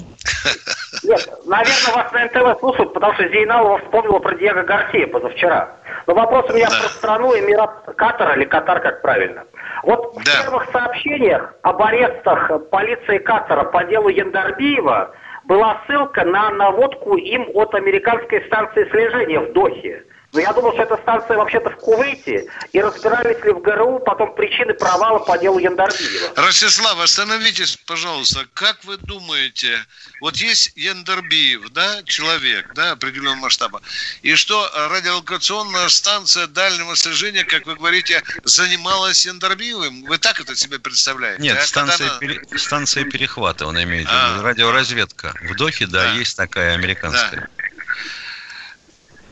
Нет, 1.03 1.29
наверное, 1.45 1.93
вас 1.93 2.11
на 2.11 2.25
НТВ 2.25 2.59
слушают, 2.59 2.93
потому 2.93 3.13
что 3.13 3.29
Зейналова 3.29 3.77
вспомнила 3.79 4.19
про 4.19 4.35
Диего 4.35 4.63
Гарсия 4.63 5.05
позавчера. 5.07 5.77
Но 6.07 6.15
вопрос 6.15 6.49
у 6.49 6.53
меня 6.53 6.67
да. 6.69 6.79
про 6.79 6.89
страну 6.89 7.37
Эмират 7.37 7.85
Катар 7.95 8.37
или 8.37 8.45
Катар, 8.45 8.81
как 8.81 9.01
правильно. 9.01 9.43
Вот 9.83 10.15
да. 10.15 10.21
в 10.21 10.43
первых 10.43 10.71
сообщениях 10.71 11.53
об 11.61 11.81
арестах 11.81 12.51
полиции 12.71 13.19
Катара 13.19 13.65
по 13.65 13.83
делу 13.83 14.09
Яндарбиева 14.09 15.11
была 15.45 15.81
ссылка 15.85 16.25
на 16.25 16.49
наводку 16.49 17.15
им 17.15 17.47
от 17.53 17.75
американской 17.75 18.43
станции 18.47 18.89
слежения 18.89 19.39
в 19.39 19.53
Дохе. 19.53 20.03
Но 20.35 20.41
я 20.41 20.51
думал, 20.51 20.73
что 20.73 20.83
эта 20.83 20.97
станция 20.97 21.37
вообще-то 21.37 21.69
в 21.69 21.77
Кувейте, 21.77 22.45
и 22.73 22.81
разбирались 22.81 23.41
ли 23.45 23.53
в 23.53 23.61
ГРУ 23.61 23.99
потом 23.99 24.35
причины 24.35 24.73
провала 24.73 25.19
по 25.19 25.37
делу 25.37 25.59
Яндарбиева. 25.59 26.33
Ростислав, 26.35 26.99
остановитесь, 26.99 27.77
пожалуйста. 27.85 28.45
Как 28.53 28.83
вы 28.83 28.97
думаете, 28.97 29.79
вот 30.19 30.35
есть 30.35 30.73
Яндарбиев, 30.75 31.69
да, 31.69 32.03
человек, 32.03 32.73
да, 32.75 32.91
определенного 32.91 33.35
масштаба, 33.35 33.81
и 34.23 34.35
что 34.35 34.69
радиолокационная 34.89 35.87
станция 35.87 36.47
дальнего 36.47 36.97
слежения, 36.97 37.45
как 37.45 37.65
вы 37.65 37.75
говорите, 37.75 38.21
занималась 38.43 39.25
Яндарбиевым? 39.25 40.03
Вы 40.03 40.17
так 40.17 40.41
это 40.41 40.53
себе 40.53 40.79
представляете? 40.79 41.41
Нет, 41.41 41.57
а? 41.57 41.65
станция, 41.65 42.09
она... 42.09 42.19
пере... 42.19 42.41
станция 42.57 43.05
перехвата, 43.05 43.65
он 43.65 43.81
имеет 43.81 44.05
в 44.05 44.11
виду, 44.11 44.19
а, 44.21 44.43
радиоразведка. 44.43 45.33
В 45.43 45.55
Дохе, 45.55 45.87
да, 45.87 46.03
да, 46.03 46.11
есть 46.11 46.35
такая 46.35 46.73
американская. 46.73 47.49
Да. 47.54 47.54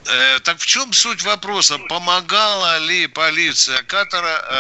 Э, 0.06 0.40
так 0.44 0.58
в 0.58 0.66
чем 0.66 0.92
суть 0.92 1.24
вопроса? 1.24 1.76
Помогала 1.90 2.80
ли 2.80 3.08
полиция 3.08 3.82
Катара 3.84 4.36
э, 4.42 4.56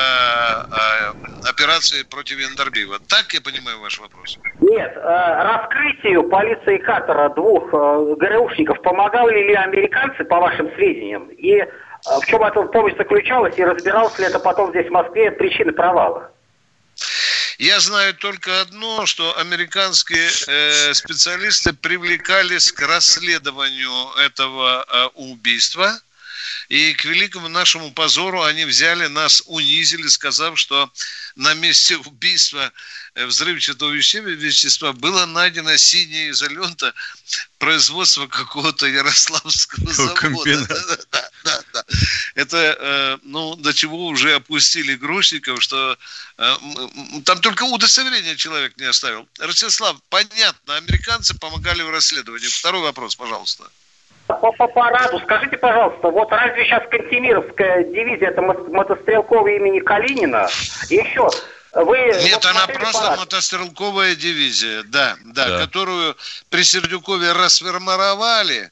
э, 0.71 1.49
операции 1.49 2.03
против 2.03 2.39
Яндарбиева? 2.39 2.99
Так 3.07 3.33
я 3.33 3.41
понимаю 3.41 3.79
ваш 3.81 3.99
вопрос? 3.99 4.39
Нет, 4.61 4.93
э, 4.95 4.99
раскрытию 5.01 6.23
полиции 6.29 6.77
Катара 6.77 7.29
двух 7.29 7.73
э, 7.73 8.15
ГРУшников 8.17 8.81
помогали 8.81 9.47
ли 9.47 9.53
американцы, 9.53 10.23
по 10.23 10.39
вашим 10.39 10.73
сведениям? 10.75 11.29
И 11.29 11.55
э, 11.55 11.65
в 12.05 12.25
чем 12.25 12.43
эта 12.43 12.61
помощь 12.63 12.95
заключалась? 12.97 13.57
И 13.57 13.63
разбиралось 13.63 14.17
ли 14.19 14.25
это 14.25 14.39
потом 14.39 14.69
здесь 14.69 14.87
в 14.87 14.91
Москве 14.91 15.31
причины 15.31 15.73
провала? 15.73 16.32
Я 17.59 17.79
знаю 17.79 18.13
только 18.15 18.61
одно, 18.61 19.05
что 19.05 19.37
американские 19.37 20.29
э, 20.47 20.93
специалисты 20.93 21.73
привлекались 21.73 22.71
к 22.71 22.81
расследованию 22.81 24.11
этого 24.17 24.85
э, 24.87 25.05
убийства. 25.15 25.99
И 26.69 26.93
к 26.93 27.05
великому 27.05 27.47
нашему 27.47 27.91
позору 27.91 28.43
они 28.43 28.65
взяли 28.65 29.07
нас, 29.07 29.43
унизили, 29.45 30.07
сказав, 30.07 30.59
что 30.59 30.91
на 31.35 31.53
месте 31.53 31.97
убийства 31.97 32.71
Э, 33.15 33.25
взрывчатого 33.27 33.91
вещества 33.91 34.91
было 34.91 35.27
найдено 35.27 35.77
синяя 35.77 36.31
изолента 36.31 36.93
производства 37.59 38.25
какого-то 38.25 38.87
ярославского 38.87 39.93
завода. 39.93 40.67
Да, 41.13 41.29
да, 41.43 41.63
да. 41.73 41.83
Это, 42.33 42.57
э, 42.57 43.17
ну, 43.21 43.55
до 43.55 43.71
чего 43.71 44.07
уже 44.07 44.33
опустили 44.33 44.95
грузчиков, 44.95 45.61
что 45.61 45.95
э, 46.37 46.55
там 47.23 47.39
только 47.41 47.63
удостоверение 47.63 48.35
человек 48.35 48.77
не 48.77 48.85
оставил. 48.85 49.27
Ростислав, 49.37 49.97
понятно, 50.09 50.77
американцы 50.77 51.37
помогали 51.37 51.83
в 51.83 51.91
расследовании. 51.91 52.47
Второй 52.47 52.81
вопрос, 52.81 53.15
пожалуйста. 53.15 53.69
По, 54.35 54.51
по 54.51 54.67
параду, 54.67 55.19
скажите, 55.19 55.57
пожалуйста, 55.57 56.09
вот 56.09 56.31
разве 56.31 56.65
сейчас 56.65 56.83
Кантемировская 56.89 57.83
дивизия 57.85 58.29
это 58.29 58.41
мотострелковая 58.41 59.55
имени 59.57 59.79
Калинина? 59.79 60.47
И 60.89 60.95
еще, 60.95 61.29
вы 61.73 61.97
Нет, 62.23 62.45
она 62.45 62.67
просто 62.67 63.01
парад? 63.01 63.19
мотострелковая 63.19 64.15
дивизия, 64.15 64.83
да, 64.83 65.15
да, 65.25 65.49
да, 65.49 65.59
которую 65.59 66.15
при 66.49 66.63
Сердюкове 66.63 67.31
расформировали, 67.31 68.71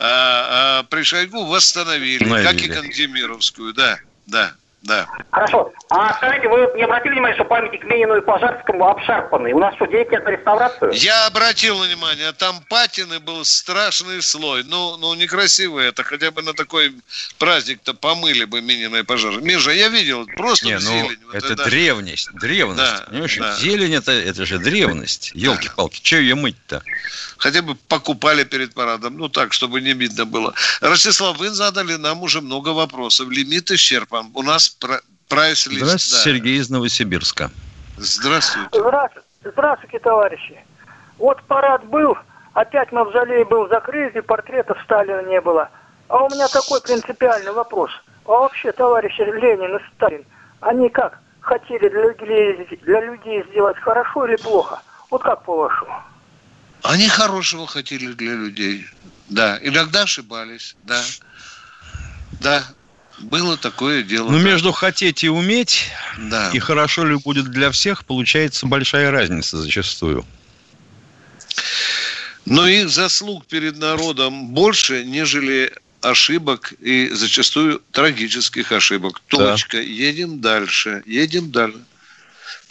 а, 0.00 0.80
а, 0.80 0.82
при 0.84 1.02
Шойгу 1.02 1.44
восстановили, 1.44 2.24
Навели. 2.24 2.46
как 2.46 2.62
и 2.62 2.68
Кантемировскую, 2.68 3.72
да, 3.74 3.98
да. 4.26 4.54
Да. 4.82 5.06
Хорошо. 5.30 5.72
А 5.90 6.14
скажите, 6.14 6.48
вы 6.48 6.66
не 6.76 6.84
обратили 6.84 7.12
внимание, 7.12 7.34
что 7.34 7.44
памятник 7.44 7.84
Ленину 7.84 8.16
и 8.16 8.22
Пожарскому 8.22 8.88
обшарпанный? 8.88 9.52
У 9.52 9.58
нас 9.58 9.74
что, 9.74 9.86
денег 9.86 10.10
нет 10.10 10.24
на 10.24 10.30
реставрацию? 10.30 10.92
Я 10.92 11.26
обратил 11.26 11.78
внимание, 11.78 12.32
там 12.32 12.62
патины 12.68 13.20
был 13.20 13.44
страшный 13.44 14.22
слой. 14.22 14.64
Ну, 14.64 14.96
ну 14.96 15.14
некрасиво 15.14 15.80
это. 15.80 16.02
Хотя 16.02 16.30
бы 16.30 16.40
на 16.42 16.54
такой 16.54 16.94
праздник-то 17.38 17.92
помыли 17.92 18.44
бы 18.44 18.62
Минина 18.62 18.96
и 18.96 19.02
Пожар. 19.02 19.40
Миша, 19.42 19.72
я 19.72 19.88
видел, 19.88 20.26
просто 20.36 20.66
Не, 20.66 20.74
ну, 20.74 20.80
зелень. 20.80 21.18
Вот 21.26 21.34
это 21.34 21.64
древность, 21.64 22.30
древность. 22.32 22.80
Да, 22.80 23.04
Понимаешь, 23.08 23.36
да. 23.36 23.56
Зелень 23.56 23.94
это, 23.94 24.12
это 24.12 24.46
же 24.46 24.58
древность. 24.58 25.32
Елки-палки, 25.34 26.00
что 26.02 26.16
ее 26.16 26.36
мыть-то? 26.36 26.82
Хотя 27.36 27.62
бы 27.62 27.74
покупали 27.74 28.44
перед 28.44 28.74
парадом. 28.74 29.18
Ну 29.18 29.28
так, 29.28 29.52
чтобы 29.52 29.80
не 29.80 29.92
видно 29.92 30.24
было. 30.24 30.54
Ростислав, 30.80 31.38
вы 31.38 31.50
задали 31.50 31.96
нам 31.96 32.22
уже 32.22 32.40
много 32.40 32.70
вопросов. 32.70 33.28
Лимит 33.30 33.70
исчерпан. 33.70 34.30
У 34.34 34.42
нас 34.42 34.69
пра- 34.78 35.00
прайс-лист. 35.28 35.84
Здравствуйте, 35.84 36.16
да. 36.16 36.22
Сергей 36.22 36.58
из 36.58 36.70
Новосибирска. 36.70 37.50
Здравствуйте. 37.96 38.68
Здравствуйте, 38.72 39.26
здравствуйте, 39.44 39.98
товарищи. 39.98 40.64
Вот 41.18 41.42
парад 41.44 41.84
был, 41.86 42.16
опять 42.54 42.92
мавзолей 42.92 43.44
был 43.44 43.68
закрыт, 43.68 44.16
и 44.16 44.20
портретов 44.20 44.78
Сталина 44.84 45.22
не 45.28 45.40
было. 45.40 45.68
А 46.08 46.24
у 46.24 46.30
меня 46.30 46.48
такой 46.48 46.80
принципиальный 46.80 47.52
вопрос. 47.52 47.90
А 48.24 48.30
вообще, 48.30 48.72
товарищи 48.72 49.20
Ленин 49.20 49.76
и 49.76 49.80
Сталин, 49.94 50.24
они 50.60 50.88
как, 50.88 51.18
хотели 51.40 51.88
для 51.88 52.02
людей, 52.08 52.78
для 52.82 53.00
людей 53.00 53.44
сделать 53.50 53.78
хорошо 53.78 54.26
или 54.26 54.36
плохо? 54.36 54.80
Вот 55.10 55.22
как 55.22 55.44
по-вашему? 55.44 55.92
Они 56.82 57.08
хорошего 57.08 57.66
хотели 57.66 58.12
для 58.12 58.34
людей. 58.34 58.86
Да, 59.28 59.58
иногда 59.60 60.02
ошибались. 60.02 60.76
Да. 60.84 61.00
Да. 62.40 62.62
Было 63.20 63.56
такое 63.56 64.02
дело. 64.02 64.30
Ну, 64.30 64.38
да. 64.38 64.44
между 64.44 64.72
хотеть 64.72 65.22
и 65.24 65.28
уметь, 65.28 65.90
Да. 66.18 66.50
и 66.52 66.58
хорошо 66.58 67.04
ли 67.04 67.16
будет 67.16 67.50
для 67.50 67.70
всех, 67.70 68.04
получается 68.04 68.66
большая 68.66 69.10
разница 69.10 69.58
зачастую. 69.58 70.24
Но 72.46 72.66
их 72.66 72.88
заслуг 72.88 73.46
перед 73.46 73.76
народом 73.76 74.48
больше, 74.48 75.04
нежели 75.04 75.72
ошибок 76.00 76.72
и 76.80 77.08
зачастую 77.10 77.82
трагических 77.92 78.72
ошибок. 78.72 79.20
Да. 79.30 79.36
Точка. 79.52 79.80
Едем 79.80 80.40
дальше. 80.40 81.02
Едем 81.04 81.50
дальше. 81.50 81.78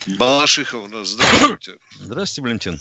Балашиха 0.08 0.76
у 0.78 0.88
нас. 0.88 1.10
Здравствуйте. 1.10 1.78
Здравствуйте, 2.00 2.42
Валентин. 2.42 2.80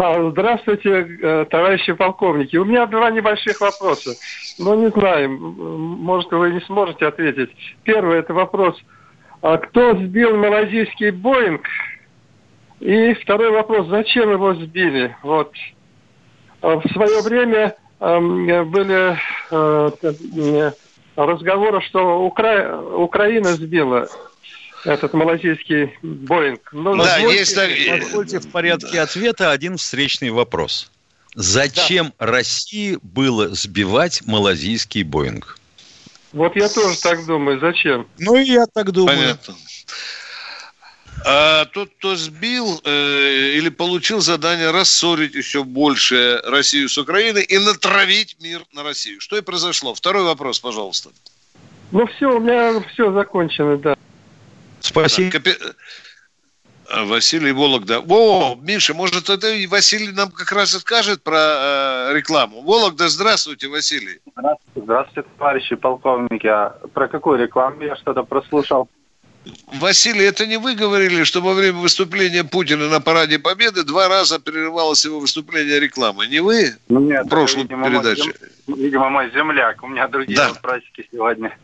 Здравствуйте, 0.00 1.18
э, 1.20 1.44
товарищи 1.50 1.92
полковники. 1.92 2.56
У 2.56 2.64
меня 2.64 2.86
два 2.86 3.10
небольших 3.10 3.60
вопроса. 3.60 4.16
Но 4.58 4.74
не 4.74 4.88
знаю, 4.88 5.28
может, 5.28 6.30
вы 6.32 6.52
не 6.52 6.60
сможете 6.62 7.06
ответить. 7.06 7.50
Первый 7.84 8.18
это 8.20 8.32
вопрос. 8.32 8.80
А 9.42 9.58
кто 9.58 9.94
сбил 9.96 10.38
малазийский 10.38 11.10
Боинг? 11.10 11.66
И 12.80 13.12
второй 13.12 13.50
вопрос, 13.50 13.88
зачем 13.88 14.30
его 14.30 14.54
сбили? 14.54 15.14
Вот. 15.22 15.52
А 16.62 16.76
В 16.80 16.92
свое 16.92 17.20
время 17.20 17.76
эм, 18.00 18.70
были 18.70 19.18
э, 19.50 20.70
разговоры, 21.14 21.82
что 21.82 22.24
Укра- 22.24 22.80
Украина 22.96 23.50
сбила 23.50 24.08
этот 24.84 25.12
малазийский 25.12 25.96
Боинг. 26.02 26.60
Но 26.72 26.96
Да, 26.96 27.14
позвольте- 27.16 27.38
есть 27.38 27.54
так- 27.54 27.70
Позвольте 28.00 28.40
в 28.40 28.50
порядке 28.50 29.00
ответа 29.00 29.50
один 29.50 29.76
встречный 29.76 30.30
вопрос. 30.30 30.90
Зачем 31.34 32.12
России 32.18 32.98
было 33.02 33.54
сбивать 33.54 34.22
малазийский 34.26 35.02
Боинг? 35.02 35.58
Вот 36.32 36.56
я 36.56 36.68
тоже 36.68 37.00
так 37.00 37.24
думаю. 37.26 37.60
Зачем? 37.60 38.06
Ну, 38.18 38.36
и 38.36 38.44
я 38.44 38.66
так 38.66 38.90
думаю. 38.92 39.16
Понятно. 39.16 39.54
А 41.26 41.66
тот, 41.66 41.90
кто 41.98 42.16
сбил 42.16 42.80
э, 42.82 43.52
или 43.56 43.68
получил 43.68 44.20
задание 44.20 44.70
рассорить 44.70 45.34
еще 45.34 45.64
больше 45.64 46.40
Россию 46.46 46.88
с 46.88 46.96
Украиной 46.96 47.42
и 47.42 47.58
натравить 47.58 48.36
мир 48.40 48.62
на 48.72 48.82
Россию. 48.82 49.20
Что 49.20 49.36
и 49.36 49.42
произошло. 49.42 49.92
Второй 49.94 50.22
вопрос, 50.24 50.60
пожалуйста. 50.60 51.10
Ну 51.92 52.06
все, 52.06 52.26
у 52.34 52.40
меня 52.40 52.80
все 52.94 53.12
закончено, 53.12 53.76
да. 53.76 53.96
Спасибо. 54.80 55.30
Капи- 55.30 55.56
А, 56.92 57.04
Василий 57.04 57.52
Вологда. 57.52 58.00
О, 58.00 58.56
Миша, 58.60 58.94
может, 58.94 59.30
это 59.30 59.48
и 59.48 59.66
Василий 59.68 60.10
нам 60.10 60.32
как 60.32 60.50
раз 60.50 60.74
и 60.74 60.78
скажет 60.80 61.22
про 61.22 61.36
э, 61.38 62.14
рекламу. 62.14 62.62
Вологда, 62.62 63.08
здравствуйте, 63.08 63.68
Василий. 63.68 64.18
Здравствуйте, 64.36 64.80
здравствуйте, 64.82 65.28
товарищи 65.38 65.76
полковники. 65.76 66.48
А 66.48 66.70
про 66.92 67.06
какую 67.06 67.38
рекламу 67.40 67.82
я 67.82 67.94
что-то 67.94 68.24
прослушал? 68.24 68.88
Василий, 69.74 70.24
это 70.24 70.46
не 70.46 70.56
вы 70.58 70.74
говорили, 70.74 71.22
что 71.22 71.40
во 71.40 71.54
время 71.54 71.78
выступления 71.78 72.42
Путина 72.42 72.88
на 72.88 73.00
Параде 73.00 73.38
Победы 73.38 73.84
два 73.84 74.08
раза 74.08 74.40
прерывалось 74.40 75.04
его 75.04 75.20
выступление 75.20 75.78
рекламы? 75.78 76.26
Не 76.26 76.40
вы? 76.40 76.74
Ну, 76.88 76.98
нет, 77.00 77.24
В 77.24 77.28
прошлой 77.28 77.64
это, 77.64 77.74
видимо, 77.74 77.88
мой 77.88 77.90
передаче. 78.02 78.22
зем- 78.66 78.76
Видимо, 78.76 79.08
мой 79.10 79.30
земляк. 79.30 79.82
У 79.84 79.86
меня 79.86 80.08
другие 80.08 80.36
Да. 80.36 80.48
вопросики 80.48 81.06
сегодня. 81.12 81.56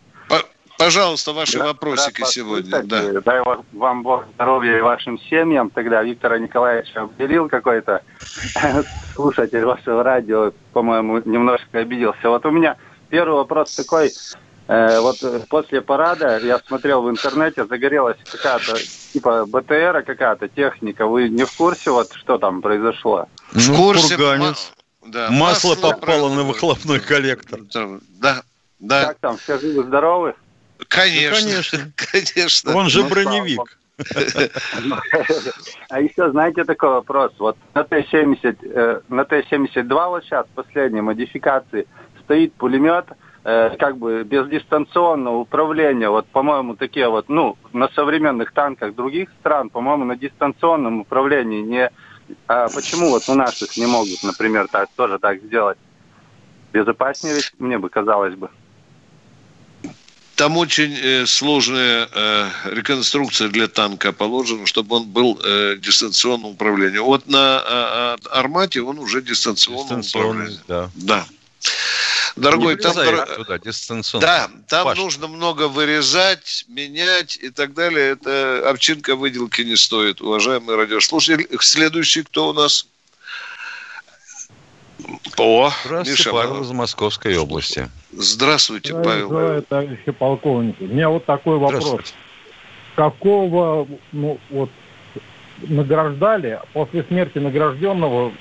По- 0.78 0.84
Пожалуйста, 0.84 1.32
ваши 1.32 1.58
Рад- 1.58 1.68
вопросики 1.68 2.20
рад 2.22 2.30
сегодня. 2.30 2.82
Да. 2.82 3.20
Дай 3.24 3.40
вам- 3.42 3.64
вам 3.72 4.02
Бог 4.02 4.24
здоровья 4.34 4.78
и 4.78 4.80
вашим 4.80 5.18
семьям. 5.18 5.70
Тогда 5.70 6.02
Виктора 6.02 6.38
Николаевича 6.38 7.02
обделил 7.02 7.48
какой-то 7.48 8.02
слушатель 9.14 9.64
вашего 9.64 10.02
радио, 10.02 10.52
по-моему, 10.72 11.22
немножко 11.24 11.78
обиделся. 11.78 12.28
Вот 12.28 12.44
у 12.46 12.50
меня 12.50 12.76
первый 13.08 13.36
вопрос 13.36 13.74
такой. 13.74 14.12
Э, 14.68 14.98
вот 15.00 15.22
э, 15.22 15.40
после 15.48 15.80
парада 15.80 16.38
я 16.38 16.58
смотрел 16.58 17.02
в 17.02 17.08
интернете, 17.10 17.64
загорелась 17.66 18.16
какая-то 18.30 18.76
типа 19.12 19.46
БТР 19.46 20.02
какая-то 20.04 20.48
техника. 20.48 21.06
Вы 21.06 21.28
не 21.28 21.44
в 21.44 21.52
курсе, 21.56 21.90
вот 21.92 22.12
что 22.12 22.36
там 22.38 22.60
произошло? 22.62 23.26
В 23.52 23.68
Ну, 23.70 23.76
курсе 23.76 24.16
курганец. 24.16 24.72
да, 25.06 25.30
Масло 25.30 25.76
попало 25.76 26.28
на 26.34 26.42
выхлопной 26.42 26.98
коллектор. 26.98 27.60
Да, 28.20 28.42
да, 28.80 29.04
Как 29.06 29.18
там, 29.20 29.38
все 29.38 29.58
живы-здоровы? 29.58 30.34
Конечно, 30.88 31.40
Ну, 31.40 31.52
конечно. 31.52 31.78
конечно. 32.12 32.76
Он 32.76 32.88
же 32.88 33.02
Ну, 33.02 33.08
броневик. 33.08 33.78
А 35.88 36.00
еще, 36.00 36.30
знаете, 36.30 36.64
такой 36.64 36.90
вопрос. 36.90 37.32
Вот 37.38 37.56
на 37.74 37.84
Т-70, 37.84 38.58
э, 38.62 39.00
на 39.08 39.24
Т-72 39.24 40.08
вот 40.08 40.24
сейчас, 40.24 40.46
последней 40.54 41.00
модификации, 41.00 41.86
стоит 42.24 42.52
пулемет, 42.54 43.06
э, 43.44 43.70
как 43.78 43.96
бы 43.96 44.22
без 44.24 44.48
дистанционного 44.48 45.38
управления. 45.38 46.10
Вот, 46.10 46.26
по-моему, 46.26 46.76
такие 46.76 47.08
вот, 47.08 47.28
ну, 47.28 47.56
на 47.72 47.88
современных 47.88 48.52
танках 48.52 48.94
других 48.94 49.30
стран, 49.40 49.70
по-моему, 49.70 50.04
на 50.04 50.16
дистанционном 50.16 51.00
управлении 51.00 51.62
не... 51.62 51.90
А 52.48 52.66
почему 52.68 53.10
вот 53.10 53.28
у 53.28 53.34
наших 53.34 53.76
не 53.76 53.86
могут, 53.86 54.22
например, 54.24 54.66
так, 54.68 54.88
тоже 54.96 55.18
так 55.18 55.40
сделать? 55.42 55.78
Безопаснее 56.72 57.36
ведь, 57.36 57.52
мне 57.58 57.78
бы 57.78 57.88
казалось 57.88 58.34
бы. 58.34 58.50
Там 60.36 60.58
очень 60.58 60.94
э, 60.94 61.24
сложная 61.26 62.08
э, 62.12 62.50
реконструкция 62.66 63.48
для 63.48 63.68
танка 63.68 64.12
положена, 64.12 64.66
чтобы 64.66 64.96
он 64.96 65.06
был 65.06 65.40
э, 65.42 65.76
дистанционным 65.78 66.50
управлением. 66.50 67.04
Вот 67.04 67.26
на 67.26 67.62
э, 67.64 68.16
э, 68.22 68.28
Армате 68.30 68.82
он 68.82 68.98
уже 68.98 69.22
дистанционным 69.22 70.00
управлением. 70.00 70.60
да. 70.68 70.90
Да. 70.94 71.26
Дорогой, 72.36 72.76
там... 72.76 72.92
туда, 72.92 73.58
дистанционно. 73.58 74.26
Да, 74.26 74.50
там 74.68 74.84
Паш. 74.84 74.98
нужно 74.98 75.26
много 75.26 75.68
вырезать, 75.68 76.66
менять 76.68 77.38
и 77.40 77.48
так 77.48 77.72
далее. 77.72 78.10
Это 78.10 78.68
овчинка 78.68 79.16
выделки 79.16 79.62
не 79.62 79.74
стоит, 79.74 80.20
уважаемые 80.20 80.76
радиослушатели. 80.76 81.48
Следующий 81.60 82.24
кто 82.24 82.50
у 82.50 82.52
нас? 82.52 82.86
О, 85.38 85.72
Здравствуйте, 85.84 86.10
Миша, 86.10 86.30
Павел 86.30 86.62
из 86.62 86.70
Московской 86.72 87.36
области. 87.38 87.90
Здравствуйте, 88.16 88.94
Павел. 88.94 89.28
Здравия, 89.28 89.60
товарищи 89.60 90.10
полковники. 90.10 90.82
У 90.82 90.86
меня 90.86 91.10
вот 91.10 91.24
такой 91.26 91.58
вопрос. 91.58 91.84
Здравствуйте. 91.84 92.12
Какого, 92.94 93.86
ну, 94.12 94.38
вот, 94.50 94.70
награждали, 95.62 96.60
после 96.72 97.04
смерти 97.04 97.38
награжденного 97.38 98.32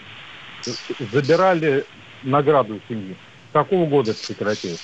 забирали 1.12 1.86
награду 2.24 2.80
семьи? 2.88 3.18
С 3.50 3.54
какого 3.54 3.86
года 3.86 4.12
это 4.12 4.28
прекратилось? 4.28 4.80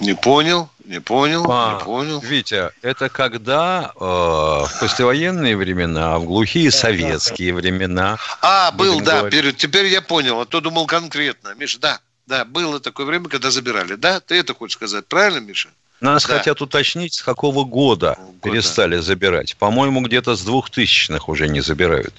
Не 0.00 0.14
понял, 0.14 0.68
не 0.84 1.00
понял, 1.00 1.46
А, 1.48 1.78
не 1.78 1.84
понял. 1.84 2.20
Витя, 2.20 2.72
это 2.82 3.08
когда 3.08 3.92
э, 3.94 4.00
в 4.00 4.80
послевоенные 4.80 5.56
времена, 5.56 6.18
в 6.18 6.24
глухие 6.24 6.72
советские 6.72 7.54
времена. 7.54 8.18
А, 8.42 8.72
был, 8.72 9.00
да, 9.00 9.20
говорить. 9.20 9.56
теперь 9.56 9.86
я 9.86 10.02
понял, 10.02 10.40
а 10.40 10.46
то 10.46 10.60
думал 10.60 10.86
конкретно. 10.86 11.54
Миша, 11.54 11.78
да, 11.78 12.00
да, 12.26 12.44
было 12.44 12.80
такое 12.80 13.06
время, 13.06 13.28
когда 13.28 13.50
забирали. 13.50 13.94
Да, 13.96 14.20
ты 14.20 14.36
это 14.36 14.54
хочешь 14.54 14.76
сказать, 14.76 15.06
правильно, 15.06 15.40
Миша? 15.40 15.70
Нас 16.00 16.26
Да. 16.26 16.38
хотят 16.38 16.60
уточнить, 16.60 17.14
с 17.14 17.22
какого 17.22 17.64
года 17.64 18.16
Года. 18.18 18.38
перестали 18.42 18.98
забирать. 18.98 19.56
По-моему, 19.56 20.00
где-то 20.02 20.34
с 20.36 20.42
двухтысячных 20.42 21.28
уже 21.28 21.48
не 21.48 21.60
забирают. 21.60 22.14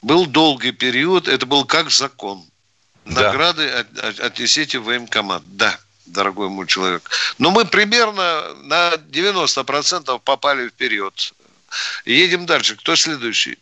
Был 0.00 0.26
долгий 0.26 0.72
период, 0.72 1.28
это 1.28 1.46
был 1.46 1.64
как 1.64 1.90
закон. 1.90 2.44
Награды 3.04 3.68
да. 3.92 4.08
от, 4.08 4.20
отнесите 4.20 4.78
в 4.78 4.84
военкомат. 4.84 5.42
Да, 5.46 5.78
дорогой 6.06 6.48
мой 6.48 6.66
человек. 6.66 7.08
Но 7.38 7.50
мы 7.50 7.64
примерно 7.64 8.54
на 8.62 8.92
90% 8.94 10.20
попали 10.24 10.68
вперед. 10.68 11.32
Едем 12.04 12.46
дальше. 12.46 12.76
Кто 12.76 12.96
следующий? 12.96 13.58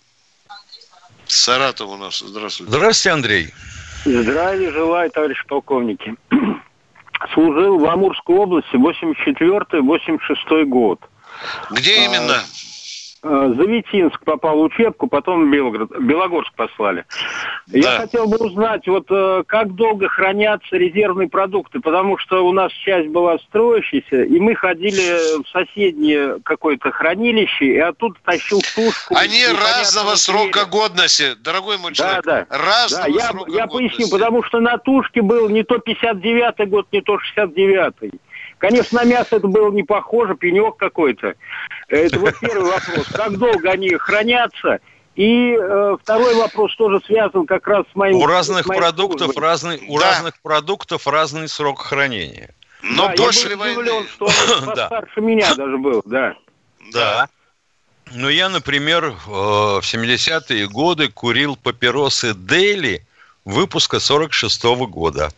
Саратов 1.27 1.91
у 1.91 1.97
нас. 1.97 2.19
Здравствуйте. 2.19 2.71
Здравствуйте, 2.73 3.13
Андрей. 3.13 3.55
Здравия 4.05 4.73
желаю, 4.73 5.11
товарищ 5.11 5.45
полковники. 5.47 6.15
Служил 7.35 7.79
в 7.79 7.85
Амурской 7.87 8.37
области 8.37 8.77
84-86 8.77 10.65
год. 10.65 11.01
Где 11.71 12.01
а, 12.01 12.05
именно? 12.05 12.33
Э, 12.33 12.61
Завитинск 13.23 14.25
попал 14.25 14.57
в 14.57 14.63
учебку, 14.63 15.07
потом 15.07 15.51
Белгород, 15.51 15.91
Белогорск 16.01 16.55
послали. 16.55 17.05
Да. 17.67 17.79
Я 17.79 17.99
хотел 17.99 18.27
бы 18.27 18.39
узнать, 18.39 18.87
вот 18.89 19.07
э, 19.11 19.43
как 19.47 19.75
долго 19.75 20.09
хранятся 20.09 20.77
резервные 20.77 21.29
продукты, 21.29 21.81
потому 21.81 22.17
что 22.17 22.47
у 22.47 22.53
нас 22.53 22.73
часть 22.73 23.09
была 23.09 23.39
строящаяся, 23.41 24.23
и 24.23 24.41
мы 24.41 24.55
ходили 24.55 25.43
в 25.43 25.49
соседнее 25.49 26.39
какое-то 26.43 26.91
хранилище, 26.93 27.67
и 27.67 27.79
оттуда 27.79 28.15
тащил 28.25 28.61
тушку. 28.75 29.15
Они 29.15 29.45
разного 29.47 30.15
срока 30.15 30.65
годности, 30.65 31.35
дорогой 31.45 31.77
мой 31.77 31.93
человек. 31.93 32.25
Да, 32.25 32.47
да. 32.49 32.59
Разного 32.59 33.07
да, 33.07 33.13
я, 33.13 33.31
срока 33.31 33.51
я 33.51 33.67
годности. 33.67 33.97
поясню, 33.97 34.19
потому 34.19 34.43
что 34.45 34.61
на 34.61 34.79
тушке 34.79 35.21
был 35.21 35.51
не 35.51 35.63
то 35.63 35.77
59-й 35.77 36.67
год, 36.67 36.87
не 36.91 37.03
то 37.03 37.19
69-й. 37.37 38.13
Конечно, 38.61 39.01
на 39.03 39.05
мясо 39.07 39.37
это 39.37 39.49
было 39.49 39.71
не 39.73 39.83
похоже, 39.83 40.37
пенек 40.37 40.77
какой-то. 40.77 41.35
Это 41.91 42.19
вот 42.21 42.35
первый 42.41 42.71
вопрос. 42.71 43.07
Как 43.13 43.37
долго 43.37 43.71
они 43.71 43.91
хранятся? 43.97 44.79
И 45.17 45.55
э, 45.55 45.97
второй 46.01 46.35
вопрос 46.37 46.75
тоже 46.77 47.01
связан 47.05 47.45
как 47.47 47.67
раз 47.67 47.85
с 47.93 47.97
моим... 47.97 48.17
У 48.17 48.27
разных 48.27 48.67
моим 48.67 48.81
продуктов 48.81 49.37
разный, 49.37 49.83
у 49.89 49.99
да. 49.99 50.07
разных 50.07 50.41
продуктов 50.41 51.07
разный 51.07 51.49
срок 51.49 51.83
хранения. 51.83 52.55
Но 52.83 53.09
да, 53.09 53.15
после 53.17 53.51
я 53.51 53.57
был 53.57 53.65
удивлен, 53.65 54.07
что 54.07 54.25
он 54.61 54.67
постарше 54.67 55.21
меня 55.21 55.55
даже 55.55 55.79
был, 55.79 56.03
да. 56.07 56.37
Да. 56.93 57.29
Ну, 58.13 58.29
я, 58.29 58.49
например, 58.49 59.05
э, 59.05 59.13
в 59.27 59.83
70-е 59.83 60.69
годы 60.69 61.09
курил 61.09 61.57
папиросы 61.57 62.33
Дели 62.35 63.05
выпуска 63.45 63.99
46 63.99 64.65
-го 64.65 64.87
года. 64.87 65.31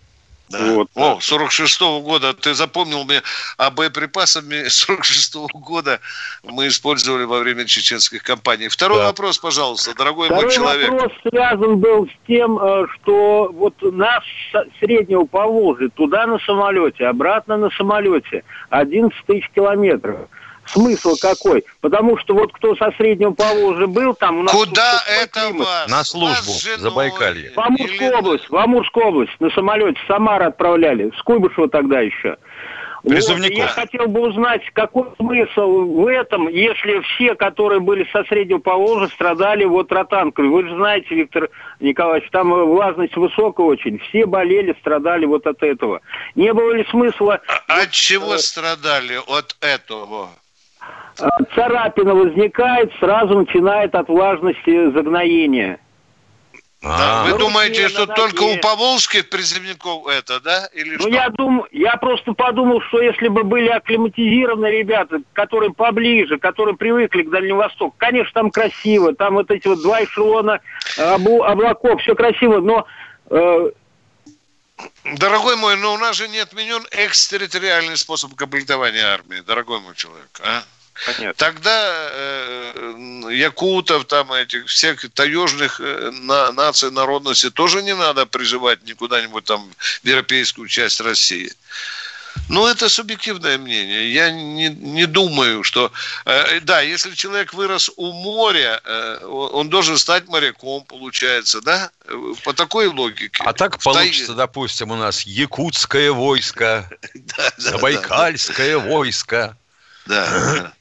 Да. 0.49 0.75
Вот. 0.75 0.89
О, 0.95 1.19
46-го 1.19 2.01
года. 2.01 2.35
Ты 2.35 2.55
запомнил 2.55 3.05
мне, 3.05 3.23
а 3.57 3.71
боеприпасами 3.71 4.67
46-го 4.67 5.59
года 5.59 6.01
мы 6.43 6.69
использовали 6.69 7.25
во 7.25 7.39
время 7.39 7.65
чеченских 7.65 8.23
кампаний. 8.23 8.69
Второй 8.69 8.99
да. 8.99 9.07
вопрос, 9.07 9.39
пожалуйста, 9.39 9.95
дорогой 9.95 10.27
Второй 10.27 10.45
мой 10.45 10.55
человек. 10.55 10.87
Второй 10.87 11.01
вопрос 11.01 11.19
связан 11.31 11.77
был 11.79 12.07
с 12.07 12.27
тем, 12.27 12.59
э, 12.59 12.87
что 12.95 13.51
вот 13.53 13.75
нас 13.83 14.23
среднего 14.81 15.25
Поволжья 15.25 15.89
туда 15.89 16.27
на 16.27 16.39
самолете, 16.41 17.07
обратно 17.07 17.57
на 17.57 17.71
самолете 17.71 18.45
11 18.71 19.17
тысяч 19.27 19.49
километров. 19.55 20.29
Смысл 20.67 21.17
какой? 21.21 21.65
Потому 21.81 22.17
что 22.19 22.35
вот 22.35 22.53
кто 22.53 22.75
со 22.77 22.91
Среднего 22.93 23.33
Поволжья 23.33 23.87
был, 23.87 24.15
там 24.15 24.39
у 24.39 24.43
нас... 24.43 24.55
Куда 24.55 25.03
это 25.23 25.49
климат. 25.49 25.67
вас? 25.67 25.89
На 25.89 26.05
службу, 26.05 26.53
Забайкалье. 26.79 27.53
В 27.55 27.61
Амурскую 27.61 28.09
Или... 28.09 28.15
область, 28.15 28.49
в 28.49 28.57
Амурскую 28.57 29.07
область 29.07 29.41
на 29.41 29.51
самолете 29.51 29.99
Самара 30.07 30.47
отправляли, 30.47 31.13
с 31.19 31.23
Куйбышева 31.23 31.69
тогда 31.69 32.01
еще. 32.01 32.37
Призывников. 33.03 33.59
Вот, 33.59 33.65
я 33.65 33.67
хотел 33.67 34.07
бы 34.07 34.21
узнать, 34.21 34.63
какой 34.75 35.09
смысл 35.17 35.87
в 35.87 36.07
этом, 36.07 36.49
если 36.49 37.01
все, 37.01 37.35
которые 37.35 37.81
были 37.81 38.09
со 38.13 38.23
Среднего 38.25 38.59
Поволжья, 38.59 39.09
страдали 39.09 39.65
вот 39.65 39.91
ротанкой. 39.91 40.47
Вы 40.47 40.69
же 40.69 40.77
знаете, 40.77 41.13
Виктор 41.13 41.51
Николаевич, 41.81 42.31
там 42.31 42.51
влажность 42.51 43.17
высокая 43.17 43.67
очень. 43.67 43.99
Все 43.99 44.25
болели, 44.25 44.77
страдали 44.81 45.27
вот 45.27 45.49
от 45.49 45.63
этого. 45.65 46.01
Не 46.37 46.53
было 46.53 46.73
ли 46.75 46.87
смысла... 46.91 47.41
А 47.67 47.83
от 47.83 47.91
чего 47.91 48.35
э... 48.35 48.39
страдали 48.39 49.19
от 49.27 49.57
этого? 49.61 50.31
Э, 51.19 51.29
царапина 51.55 52.15
возникает, 52.15 52.93
сразу 52.99 53.39
начинает 53.39 53.95
от 53.95 54.09
влажности 54.09 54.91
загноение. 54.93 55.79
Да. 56.83 57.23
Вы 57.25 57.31
ну, 57.31 57.39
думаете, 57.39 57.89
что 57.89 58.07
только 58.07 58.43
у 58.43 58.57
поволжских 58.59 59.29
призывников 59.29 60.05
это, 60.09 60.41
да? 60.41 60.69
Или 60.75 60.97
ну, 60.97 61.03
что? 61.03 61.09
я 61.11 61.29
думаю, 61.29 61.69
я 61.71 61.97
просто 61.97 62.33
подумал, 62.33 62.81
что 62.89 63.01
если 63.01 63.29
бы 63.29 63.45
были 63.45 63.69
акклиматизированы 63.69 64.67
ребята, 64.67 65.19
которые 65.33 65.73
поближе, 65.73 66.39
которые 66.39 66.77
привыкли 66.77 67.23
к 67.23 67.31
Дальнему 67.31 67.61
Востоку, 67.61 67.95
конечно, 67.97 68.33
там 68.35 68.51
красиво, 68.51 69.15
там 69.15 69.35
вот 69.35 69.49
эти 69.53 69.69
вот 69.69 69.81
два 69.81 70.03
эшелона 70.03 70.61
облаков, 70.97 72.03
все 72.03 72.17
красиво, 72.17 72.59
но 72.61 72.85
э, 73.31 73.71
Дорогой 75.05 75.57
мой, 75.57 75.77
но 75.77 75.95
у 75.95 75.99
нас 75.99 76.17
же 76.17 76.29
не 76.29 76.39
отменен 76.39 76.85
экстерриториальный 76.91 77.97
способ 77.97 78.35
комплектования 78.35 79.05
армии, 79.07 79.41
дорогой 79.41 79.81
мой 79.81 79.95
человек, 79.95 80.41
а? 80.43 80.63
Понятно. 81.07 81.35
Тогда 81.35 82.09
э, 82.13 83.29
якутов, 83.33 84.05
там 84.05 84.33
этих 84.33 84.67
всех 84.67 85.11
таежных 85.13 85.81
э, 85.81 86.11
на, 86.11 86.53
наций, 86.53 86.91
народностей 86.91 87.51
тоже 87.51 87.83
не 87.83 87.95
надо 87.95 88.27
приживать 88.27 88.85
никуда-нибудь 88.85 89.45
там 89.45 89.71
в 90.03 90.07
европейскую 90.07 90.69
часть 90.69 91.01
России. 91.01 91.53
Ну, 92.49 92.67
это 92.67 92.89
субъективное 92.89 93.59
мнение. 93.59 94.13
Я 94.13 94.31
не, 94.31 94.69
не 94.69 95.07
думаю, 95.07 95.63
что... 95.63 95.93
Э, 96.25 96.61
да, 96.61 96.81
если 96.81 97.15
человек 97.15 97.55
вырос 97.55 97.91
у 97.97 98.13
моря, 98.13 98.81
э, 98.85 99.25
он 99.27 99.69
должен 99.69 99.99
стать 99.99 100.29
моряком, 100.29 100.85
получается, 100.85 101.61
да? 101.61 101.91
По 102.45 102.53
такой 102.53 102.87
логике. 102.87 103.43
А 103.45 103.53
так 103.53 103.79
получится, 103.79 104.35
допустим, 104.35 104.91
у 104.91 104.97
нас 104.97 105.23
якутское 105.23 106.13
войско, 106.13 106.91
забайкальское 107.57 108.79
войско. 108.79 109.57
Да. 110.07 110.73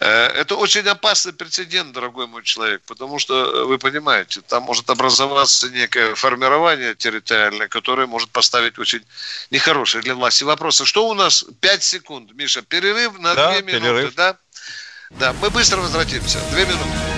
Э, 0.00 0.26
это 0.28 0.54
очень 0.56 0.86
опасный 0.86 1.32
прецедент, 1.32 1.92
дорогой 1.92 2.26
мой 2.26 2.44
человек, 2.44 2.82
потому 2.86 3.18
что, 3.18 3.34
э, 3.34 3.64
вы 3.64 3.78
понимаете, 3.78 4.40
там 4.42 4.62
может 4.62 4.88
образоваться 4.90 5.68
некое 5.70 6.14
формирование 6.14 6.94
территориальное, 6.94 7.66
которое 7.68 8.06
может 8.06 8.30
поставить 8.30 8.78
очень 8.78 9.04
нехорошие 9.50 10.02
для 10.02 10.14
власти 10.14 10.44
вопросы. 10.44 10.84
Что 10.84 11.08
у 11.08 11.14
нас? 11.14 11.44
Пять 11.60 11.82
секунд, 11.82 12.32
Миша. 12.34 12.62
Перерыв 12.62 13.18
на 13.18 13.34
да, 13.34 13.60
минуты, 13.60 13.80
перерыв. 13.80 14.14
да? 14.14 14.36
Да, 15.10 15.32
мы 15.40 15.50
быстро 15.50 15.80
возвратимся. 15.80 16.38
Две 16.52 16.64
минуты. 16.64 17.17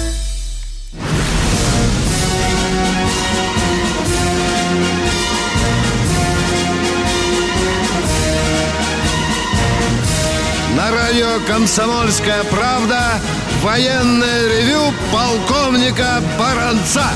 Радио 11.31 11.45
«Комсомольская 11.47 12.43
правда» 12.45 13.21
военное 13.61 14.47
ревю 14.47 14.93
полковника 15.11 16.21
Баранца. 16.37 17.09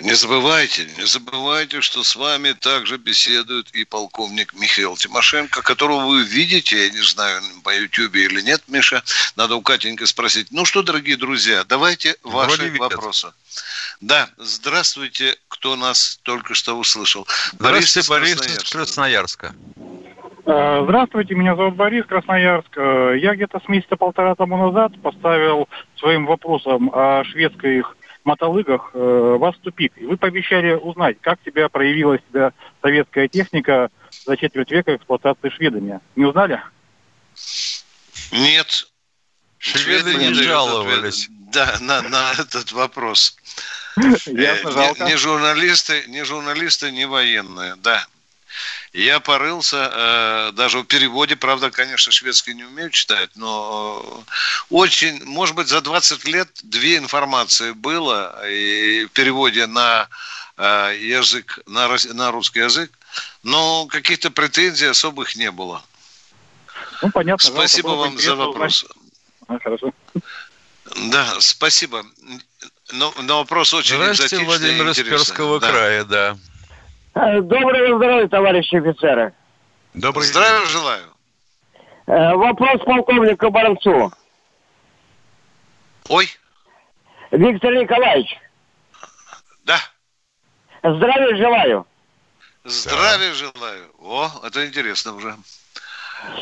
Не 0.00 0.14
забывайте, 0.14 0.88
не 0.96 1.06
забывайте, 1.06 1.80
что 1.82 2.02
с 2.02 2.16
вами 2.16 2.52
также 2.52 2.96
беседует 2.96 3.70
и 3.72 3.84
полковник 3.84 4.54
Михаил 4.54 4.96
Тимошенко, 4.96 5.62
которого 5.62 6.06
вы 6.06 6.22
видите, 6.22 6.86
я 6.86 6.90
не 6.90 7.02
знаю, 7.02 7.42
по 7.62 7.74
Ютьюбе 7.74 8.24
или 8.24 8.40
нет, 8.40 8.62
Миша, 8.68 9.02
надо 9.36 9.56
у 9.56 9.62
Катеньки 9.62 10.04
спросить. 10.04 10.48
Ну 10.50 10.64
что, 10.64 10.82
дорогие 10.82 11.16
друзья, 11.16 11.64
давайте 11.64 12.16
ваши 12.22 12.70
вопросы. 12.78 13.32
Да, 14.00 14.30
здравствуйте, 14.38 15.36
кто 15.48 15.76
нас 15.76 16.18
только 16.22 16.54
что 16.54 16.78
услышал. 16.78 17.26
Здравствуйте, 17.52 18.08
Борис 18.08 18.40
из 18.40 18.70
Красноярска. 18.70 18.70
Красноярска. 18.70 19.54
Э, 20.52 20.82
здравствуйте, 20.82 21.36
меня 21.36 21.54
зовут 21.54 21.76
Борис 21.76 22.04
Красноярск. 22.06 22.76
Э, 22.76 23.14
я 23.16 23.36
где-то 23.36 23.60
с 23.64 23.68
месяца 23.68 23.94
полтора 23.94 24.34
тому 24.34 24.56
назад 24.56 25.00
поставил 25.00 25.68
своим 25.96 26.26
вопросом 26.26 26.90
о 26.92 27.22
шведских 27.22 27.96
мотолыгах 28.24 28.90
э, 28.92 29.36
вас 29.38 29.54
в 29.54 29.60
тупик. 29.60 29.92
И 29.96 30.06
вы 30.06 30.16
пообещали 30.16 30.72
узнать, 30.72 31.18
как 31.20 31.40
тебя 31.42 31.68
проявила 31.68 32.18
себя 32.28 32.52
советская 32.82 33.28
техника 33.28 33.90
за 34.26 34.36
четверть 34.36 34.72
века 34.72 34.96
эксплуатации 34.96 35.50
шведами. 35.50 36.00
Не 36.16 36.24
узнали? 36.24 36.60
Нет. 38.32 38.88
Шведы 39.58 40.16
не 40.16 40.34
жаловались. 40.34 41.28
Да, 41.52 41.76
на, 41.80 42.02
на 42.02 42.32
этот 42.32 42.72
вопрос. 42.72 43.36
Ясно, 43.96 44.94
не, 44.98 45.10
не 45.10 45.16
журналисты, 45.16 46.04
не 46.08 46.24
журналисты, 46.24 46.90
не 46.90 47.06
военные, 47.06 47.76
да. 47.76 48.04
Я 48.92 49.20
порылся, 49.20 49.90
э, 49.92 50.52
даже 50.52 50.80
в 50.80 50.84
переводе, 50.84 51.36
правда, 51.36 51.70
конечно, 51.70 52.12
шведский 52.12 52.54
не 52.54 52.64
умею 52.64 52.90
читать, 52.90 53.30
но 53.36 54.24
э, 54.26 54.32
очень, 54.70 55.24
может 55.24 55.54
быть, 55.54 55.68
за 55.68 55.80
20 55.80 56.24
лет 56.24 56.48
две 56.62 56.96
информации 56.96 57.72
было 57.72 58.46
и 58.48 59.04
в 59.04 59.10
переводе 59.10 59.66
на 59.66 60.08
э, 60.56 60.96
язык, 60.98 61.60
на, 61.66 61.88
на 62.12 62.30
русский 62.30 62.60
язык, 62.60 62.90
но 63.42 63.86
каких-то 63.86 64.30
претензий 64.30 64.86
особых 64.86 65.36
не 65.36 65.50
было. 65.50 65.82
Ну, 67.02 67.10
понятно. 67.10 67.48
Спасибо 67.48 67.88
вам 67.88 68.18
за 68.18 68.34
вопрос. 68.34 68.84
А, 69.46 69.58
хорошо. 69.58 69.92
Да, 71.10 71.40
спасибо. 71.40 72.04
Но, 72.92 73.14
но 73.22 73.38
вопрос 73.38 73.72
очень 73.72 73.96
Здравствуйте, 73.96 74.44
Владимир 74.44 74.88
из 74.90 74.96
Перского 74.96 75.60
да. 75.60 75.70
края, 75.70 76.04
да. 76.04 76.36
Э, 77.14 77.40
доброго 77.40 77.96
здоровья, 77.96 78.28
товарищи 78.28 78.76
офицеры. 78.76 79.32
Добрый 79.94 80.26
Здравия 80.26 80.66
желаю. 80.66 81.04
Э, 82.06 82.34
вопрос 82.34 82.80
полковнику 82.84 83.50
Баранцу. 83.50 84.12
Ой. 86.08 86.28
Виктор 87.32 87.74
Николаевич. 87.74 88.38
Да. 89.64 89.78
Здравия 90.82 91.36
желаю. 91.36 91.86
Здравия 92.64 93.30
да. 93.30 93.34
желаю. 93.34 93.90
О, 94.00 94.30
это 94.44 94.66
интересно 94.66 95.14
уже. 95.14 95.34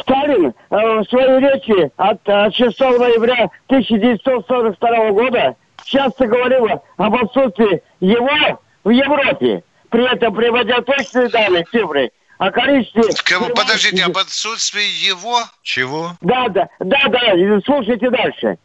Сталин 0.03 0.49
э, 0.49 0.55
в 0.71 1.05
своей 1.05 1.41
речи 1.41 1.91
от 1.97 2.21
6 2.55 2.81
ноября 2.81 3.51
1942 3.69 5.11
года 5.13 5.57
часто 5.85 6.27
говорил 6.27 6.83
об 6.99 7.15
отсутствии 7.15 7.83
его 8.01 8.61
в 8.85 8.91
Европе 8.91 9.63
при 9.90 10.12
этом 10.12 10.35
приводя 10.35 10.81
точные 10.83 11.29
данные, 11.29 11.64
цифры, 11.70 12.11
о 12.38 12.51
количестве... 12.51 13.03
Кого, 13.24 13.48
подождите, 13.51 14.05
об 14.05 14.16
отсутствии 14.16 15.07
его? 15.07 15.42
Чего? 15.62 16.16
Да, 16.20 16.48
да, 16.48 16.68
да, 16.81 17.09
да, 17.09 17.61
слушайте 17.64 18.11
дальше. 18.11 18.59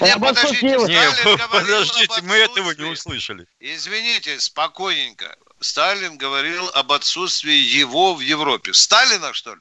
Нет, 0.00 0.16
об 0.16 0.26
подождите, 0.26 0.68
его... 0.68 0.86
Нет, 0.86 1.48
подождите, 1.50 2.22
мы 2.22 2.36
этого 2.36 2.72
не 2.78 2.84
услышали. 2.84 3.46
Извините, 3.58 4.38
спокойненько. 4.38 5.36
Сталин 5.58 6.16
говорил 6.16 6.70
об 6.74 6.92
отсутствии 6.92 7.52
его 7.52 8.14
в 8.14 8.20
Европе. 8.20 8.72
Сталина, 8.72 9.32
что 9.34 9.54
ли? 9.54 9.60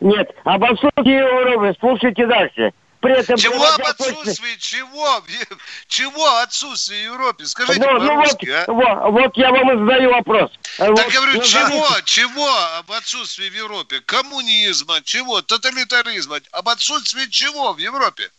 Нет, 0.00 0.28
об 0.44 0.64
отсутствии 0.64 1.12
его 1.12 1.44
в 1.44 1.48
Европе. 1.48 1.78
Слушайте 1.80 2.26
дальше 2.26 2.72
при 3.00 3.18
этом... 3.18 3.36
Чего 3.36 3.64
об 3.64 3.82
отсутствии? 3.82 4.56
Чего? 4.58 5.22
Чего 5.88 6.36
отсутствие 6.38 7.10
в 7.10 7.14
Европе? 7.14 7.46
Скажите 7.46 7.80
ну, 7.80 7.98
ну 7.98 8.16
вот, 8.16 8.44
а? 8.48 8.72
вот, 8.72 9.12
вот 9.12 9.36
я 9.36 9.50
вам 9.50 9.72
и 9.72 9.78
задаю 9.78 10.10
вопрос. 10.10 10.50
Так 10.76 10.90
вот, 10.90 10.98
я 10.98 11.10
говорю, 11.10 11.34
ну, 11.34 11.42
чего? 11.42 11.88
Да. 11.88 12.02
Чего 12.04 12.48
об 12.78 12.92
отсутствии 12.92 13.48
в 13.48 13.54
Европе? 13.54 14.00
Коммунизма? 14.00 15.00
Чего? 15.02 15.42
Тоталитаризма? 15.42 16.40
Об 16.52 16.68
отсутствии 16.68 17.26
чего 17.26 17.72
в 17.72 17.78
Европе? 17.78 18.30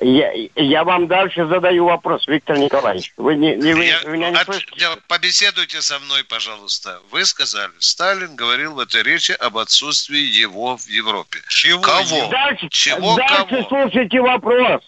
Я, 0.00 0.32
я 0.56 0.84
вам 0.84 1.06
дальше 1.06 1.46
задаю 1.46 1.86
вопрос, 1.86 2.26
Виктор 2.26 2.58
Николаевич. 2.58 3.12
Вы, 3.16 3.36
не, 3.36 3.54
не, 3.54 3.74
вы 3.74 3.84
я, 3.84 4.00
меня 4.02 4.30
не 4.30 4.36
от, 4.36 5.06
побеседуйте 5.06 5.80
со 5.80 5.98
мной, 6.00 6.24
пожалуйста. 6.24 6.98
Вы 7.10 7.24
сказали, 7.24 7.70
Сталин 7.78 8.34
говорил 8.34 8.74
в 8.74 8.80
этой 8.80 9.02
речи 9.02 9.32
об 9.32 9.56
отсутствии 9.56 10.18
его 10.18 10.76
в 10.76 10.86
Европе. 10.88 11.38
Чего? 11.48 11.80
Кого? 11.80 12.28
Дальше, 12.28 12.68
Чего 12.70 13.16
дальше 13.16 13.46
кого? 13.46 13.62
слушайте 13.68 14.20
вопрос. 14.20 14.82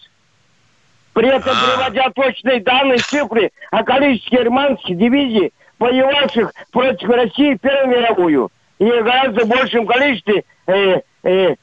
При 1.13 1.29
этом 1.29 1.55
а. 1.57 1.65
приводя 1.65 2.09
точные 2.11 2.59
данные, 2.59 2.99
цифры 2.99 3.51
о 3.71 3.83
количестве 3.83 4.39
германских 4.39 4.97
дивизий, 4.97 5.53
воевавших 5.79 6.53
против 6.71 7.09
России 7.09 7.55
в 7.55 7.59
Первую 7.59 7.87
мировую, 7.87 8.51
и 8.77 8.85
гораздо 8.85 9.45
большем 9.45 9.87
количестве 9.87 10.43
э, 10.67 11.01
э, 11.23 11.55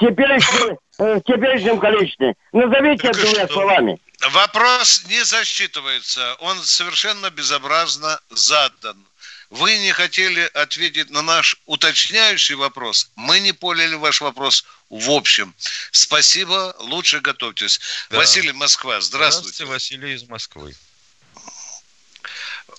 теперешнего 0.00 0.78
Э, 1.00 1.14
в 1.14 1.20
теперешнем 1.22 1.80
количестве. 1.80 2.34
Назовите 2.52 3.08
это 3.08 3.18
двумя 3.22 3.48
словами. 3.48 3.98
Вопрос 4.32 5.02
не 5.08 5.24
засчитывается. 5.24 6.34
Он 6.40 6.62
совершенно 6.62 7.30
безобразно 7.30 8.20
задан. 8.28 9.02
Вы 9.48 9.78
не 9.78 9.92
хотели 9.92 10.42
ответить 10.52 11.08
на 11.08 11.22
наш 11.22 11.56
уточняющий 11.64 12.54
вопрос. 12.54 13.10
Мы 13.16 13.40
не 13.40 13.52
поняли 13.52 13.94
ваш 13.94 14.20
вопрос 14.20 14.66
в 14.90 15.10
общем. 15.10 15.54
Спасибо, 15.90 16.76
лучше 16.80 17.20
готовьтесь. 17.20 17.80
Да. 18.10 18.18
Василий, 18.18 18.52
Москва, 18.52 19.00
здравствуйте. 19.00 19.64
Здравствуйте, 19.64 19.72
Василий 19.72 20.14
из 20.16 20.28
Москвы. 20.28 20.74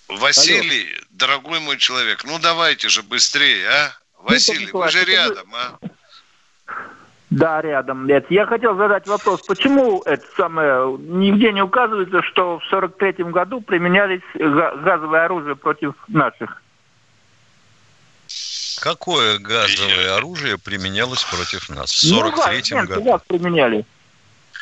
Василий, 0.07 0.93
Алло. 0.93 1.05
дорогой 1.09 1.59
мой 1.59 1.77
человек, 1.77 2.23
ну 2.23 2.37
давайте 2.37 2.87
же 2.87 3.01
быстрее, 3.01 3.67
а? 3.67 3.97
Василий, 4.19 4.71
вы 4.71 4.91
же 4.91 5.03
рядом, 5.05 5.55
а? 5.55 5.79
Да, 7.31 7.61
рядом. 7.61 8.07
Нет. 8.07 8.25
Я 8.29 8.45
хотел 8.45 8.75
задать 8.75 9.07
вопрос, 9.07 9.41
почему 9.47 10.01
это 10.01 10.23
самое 10.35 10.97
нигде 10.97 11.53
не 11.53 11.61
указывается, 11.61 12.21
что 12.23 12.59
в 12.59 12.65
сорок 12.65 12.97
третьем 12.97 13.31
году 13.31 13.61
применялись 13.61 14.21
газовое 14.35 15.25
оружие 15.25 15.55
против 15.55 15.93
наших? 16.09 16.61
Какое 18.81 19.39
газовое 19.39 20.17
оружие 20.17 20.57
применялось 20.57 21.23
против 21.23 21.69
нас 21.69 21.91
в 21.91 22.03
43-м 22.03 22.81
ну, 22.81 22.87
году? 22.87 23.03
Газ 23.03 23.21
применяли. 23.25 23.85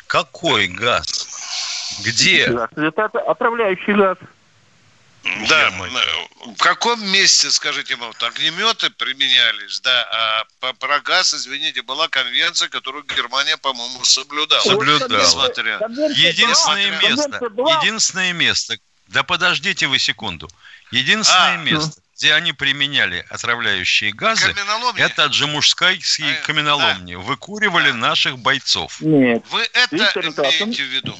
Какой 0.06 0.68
газ? 0.68 1.98
Где? 2.04 2.44
Это 2.76 3.04
отравляющий 3.06 3.94
газ. 3.94 4.16
Да, 5.22 5.70
в 6.46 6.56
каком 6.58 7.04
месте, 7.12 7.50
скажите, 7.50 7.96
вот, 7.96 8.22
огнеметы 8.22 8.90
применялись, 8.90 9.80
да, 9.80 10.46
а 10.60 10.72
про 10.74 11.00
газ, 11.00 11.34
извините, 11.34 11.82
была 11.82 12.08
конвенция, 12.08 12.68
которую 12.68 13.04
Германия, 13.04 13.56
по-моему, 13.58 14.02
соблюдала. 14.04 14.62
Соблюдала. 14.62 15.20
Несмотря... 15.20 15.78
Единственное 16.10 16.98
была, 16.98 17.10
место, 17.10 17.40
единственное 17.80 18.32
место, 18.32 18.76
да 19.08 19.22
подождите 19.22 19.88
вы 19.88 19.98
секунду, 19.98 20.48
единственное 20.90 21.54
а, 21.54 21.62
место, 21.62 22.00
где 22.16 22.32
они 22.32 22.54
применяли 22.54 23.26
отравляющие 23.28 24.12
газы, 24.12 24.54
это 24.96 25.26
Джамушскайские 25.26 26.38
а, 26.38 26.46
каменоломни. 26.46 27.14
Да. 27.14 27.20
Выкуривали 27.20 27.90
наших 27.90 28.38
бойцов. 28.38 29.00
Нет. 29.00 29.44
Вы 29.50 29.68
это 29.74 29.96
Виктор 29.96 30.24
имеете 30.24 30.82
в 30.82 30.86
виду? 30.86 31.18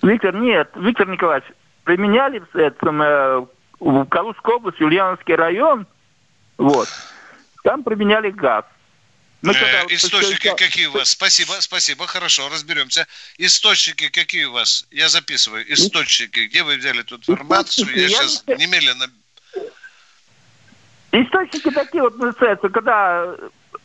Виктор, 0.00 0.34
нет, 0.34 0.70
Виктор 0.74 1.06
Николаевич, 1.06 1.50
применяли 1.84 2.40
в 2.40 2.56
этом, 2.56 3.02
э, 3.02 3.46
в 3.80 4.04
Калужской 4.06 4.54
области, 4.54 4.82
Ульяновский 4.82 5.34
район, 5.34 5.86
вот, 6.58 6.88
там 7.64 7.82
применяли 7.82 8.30
газ. 8.30 8.64
Мы 9.42 9.54
э, 9.54 9.86
источники 9.88 10.48
вот, 10.48 10.58
какие 10.58 10.86
у 10.86 10.92
вас? 10.92 11.10
Спасибо, 11.10 11.54
спасибо, 11.58 12.06
хорошо, 12.06 12.48
разберемся. 12.48 13.08
Источники 13.38 14.08
какие 14.08 14.44
у 14.44 14.52
вас? 14.52 14.86
Я 14.92 15.08
записываю. 15.08 15.70
Источники, 15.72 16.46
где 16.46 16.62
вы 16.62 16.76
взяли 16.76 17.00
эту 17.00 17.16
информацию? 17.16 17.88
Я, 17.88 18.02
я 18.02 18.08
сейчас 18.08 18.44
не... 18.46 18.54
немедленно... 18.54 19.06
Источники 21.10 21.70
такие 21.70 22.04
вот 22.04 22.16
называются, 22.18 22.68
когда 22.68 23.34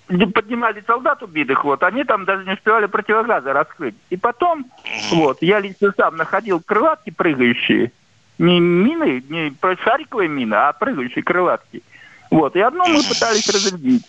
поднимали 0.07 0.83
солдат 0.87 1.21
убитых, 1.23 1.63
вот, 1.63 1.83
они 1.83 2.03
там 2.03 2.25
даже 2.25 2.45
не 2.45 2.53
успевали 2.53 2.85
противогазы 2.85 3.51
раскрыть. 3.51 3.95
И 4.09 4.17
потом, 4.17 4.65
вот, 5.11 5.41
я 5.41 5.59
лично 5.59 5.93
сам 5.97 6.15
находил 6.17 6.61
крылатки 6.61 7.09
прыгающие, 7.09 7.91
не 8.37 8.59
мины, 8.59 9.23
не 9.29 9.53
шариковые 9.83 10.29
мины, 10.29 10.53
а 10.55 10.73
прыгающие 10.73 11.23
крылатки. 11.23 11.83
Вот, 12.29 12.55
и 12.55 12.59
одну 12.59 12.85
мы 12.87 13.03
пытались 13.03 13.47
разрядить. 13.47 14.05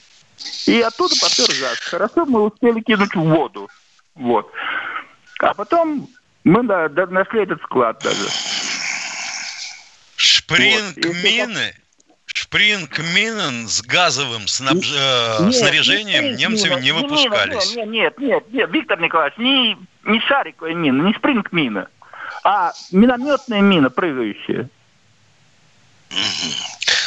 И 0.66 0.80
оттуда 0.80 1.14
попер 1.20 1.48
газ. 1.60 1.78
Хорошо, 1.80 2.26
мы 2.26 2.42
успели 2.42 2.80
кинуть 2.80 3.14
в 3.14 3.20
воду. 3.20 3.68
Вот. 4.14 4.50
А 5.40 5.54
потом 5.54 6.08
мы 6.44 6.62
да, 6.64 6.88
нашли 7.06 7.42
этот 7.42 7.60
склад 7.62 8.00
даже. 8.02 8.28
Шпринг-мины? 10.16 11.72
Вот. 11.74 11.87
Шпрингминен 12.38 13.66
с 13.66 13.82
газовым 13.82 14.46
снабж... 14.46 14.92
Э, 14.94 15.38
нет, 15.42 15.54
снаряжением 15.56 16.24
не 16.24 16.44
немцами 16.44 16.76
не, 16.76 16.82
не 16.82 16.92
выпускались. 16.92 17.74
Нет, 17.74 17.88
нет, 17.88 18.18
нет, 18.18 18.52
нет, 18.52 18.70
Виктор 18.70 19.00
Николаевич, 19.00 19.38
не, 19.38 19.76
не 20.04 20.20
шариковая 20.20 20.74
мина, 20.74 21.02
не 21.02 21.14
спрингмина, 21.14 21.88
а 22.44 22.72
минометная 22.92 23.60
мина 23.60 23.90
прыгающая. 23.90 24.68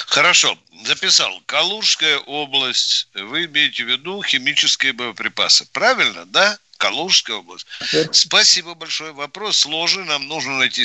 Хорошо, 0.07 0.57
записал. 0.83 1.31
Калужская 1.45 2.17
область, 2.17 3.07
вы 3.13 3.45
имеете 3.45 3.85
в 3.85 3.87
виду 3.87 4.21
химические 4.23 4.91
боеприпасы, 4.91 5.65
правильно, 5.71 6.25
да? 6.25 6.57
Калужская 6.81 7.37
область. 7.37 7.67
Спасибо 8.11 8.73
большое. 8.73 9.11
Вопрос 9.11 9.57
сложный. 9.57 10.03
Нам 10.05 10.27
нужно 10.27 10.57
найти 10.57 10.83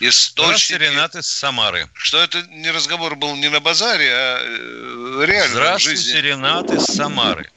источники. 0.00 0.80
Ренат 0.80 1.14
из 1.14 1.28
Самары. 1.28 1.86
Что 1.94 2.18
это 2.20 2.42
не 2.48 2.68
разговор 2.72 3.14
был 3.14 3.36
не 3.36 3.48
на 3.48 3.60
базаре, 3.60 4.10
а 4.12 4.38
э, 4.42 5.24
реально 5.24 5.54
Здравствуйте, 5.54 6.00
в 6.00 6.04
жизни. 6.04 6.18
Ренат 6.18 6.70
из 6.72 6.84
Самары. 6.86 7.48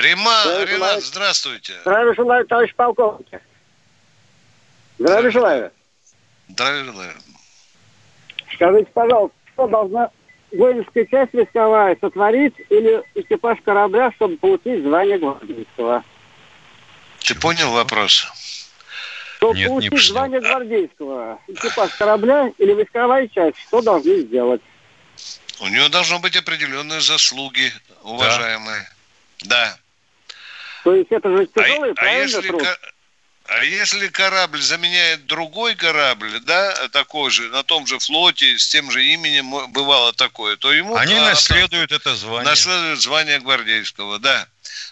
Рима, 0.00 0.40
Здравия 0.42 0.66
Ренат, 0.66 0.70
желаю. 0.70 1.00
здравствуйте. 1.02 1.72
Здравия 1.82 2.14
желаю, 2.14 2.46
товарищ 2.48 2.74
полковник. 2.74 3.26
Здравия 4.98 5.30
желаю. 5.30 5.70
Здравия 6.48 6.84
желаю. 6.84 7.14
Скажите, 8.54 8.90
пожалуйста, 8.92 9.36
что 9.52 9.68
должна 9.68 10.10
воинская 10.50 11.06
часть 11.06 11.32
войсковая 11.32 11.96
сотворить 12.00 12.54
или 12.70 13.02
экипаж 13.14 13.58
корабля, 13.64 14.10
чтобы 14.16 14.36
получить 14.36 14.82
звание 14.82 15.18
гвардейского? 15.18 16.02
Ты 17.24 17.34
понял 17.34 17.70
вопрос? 17.70 18.26
Чтобы 19.36 19.56
Нет, 19.56 19.68
получить 19.68 19.92
не 19.92 19.98
звание 19.98 20.40
гвардейского, 20.40 21.40
экипаж 21.48 21.90
корабля 21.94 22.52
или 22.58 22.72
войсковая 22.72 23.28
часть, 23.28 23.58
что 23.58 23.80
должны 23.80 24.20
сделать? 24.20 24.60
У 25.60 25.68
него 25.68 25.88
должны 25.88 26.18
быть 26.18 26.36
определенные 26.36 27.00
заслуги, 27.00 27.72
уважаемые. 28.02 28.88
Да. 29.44 29.76
да. 29.76 29.78
То 30.84 30.94
есть 30.94 31.10
это 31.10 31.36
же 31.36 31.46
тяжелый, 31.46 31.92
а, 31.92 31.94
правильно, 31.94 32.20
а 32.20 32.22
если, 32.22 32.48
труд? 32.48 32.62
А 33.46 33.64
если 33.64 34.08
корабль 34.08 34.62
заменяет 34.62 35.26
другой 35.26 35.74
корабль, 35.74 36.40
да, 36.40 36.88
такой 36.88 37.30
же, 37.30 37.48
на 37.50 37.62
том 37.62 37.86
же 37.86 37.98
флоте, 37.98 38.58
с 38.58 38.68
тем 38.68 38.90
же 38.90 39.04
именем 39.04 39.72
бывало 39.72 40.12
такое, 40.12 40.56
то 40.56 40.72
ему... 40.72 40.96
Они 40.96 41.14
а, 41.14 41.30
наследуют 41.30 41.92
это 41.92 42.14
звание. 42.14 42.48
Наследуют 42.48 43.00
звание 43.00 43.40
гвардейского, 43.40 44.18
да. 44.18 44.46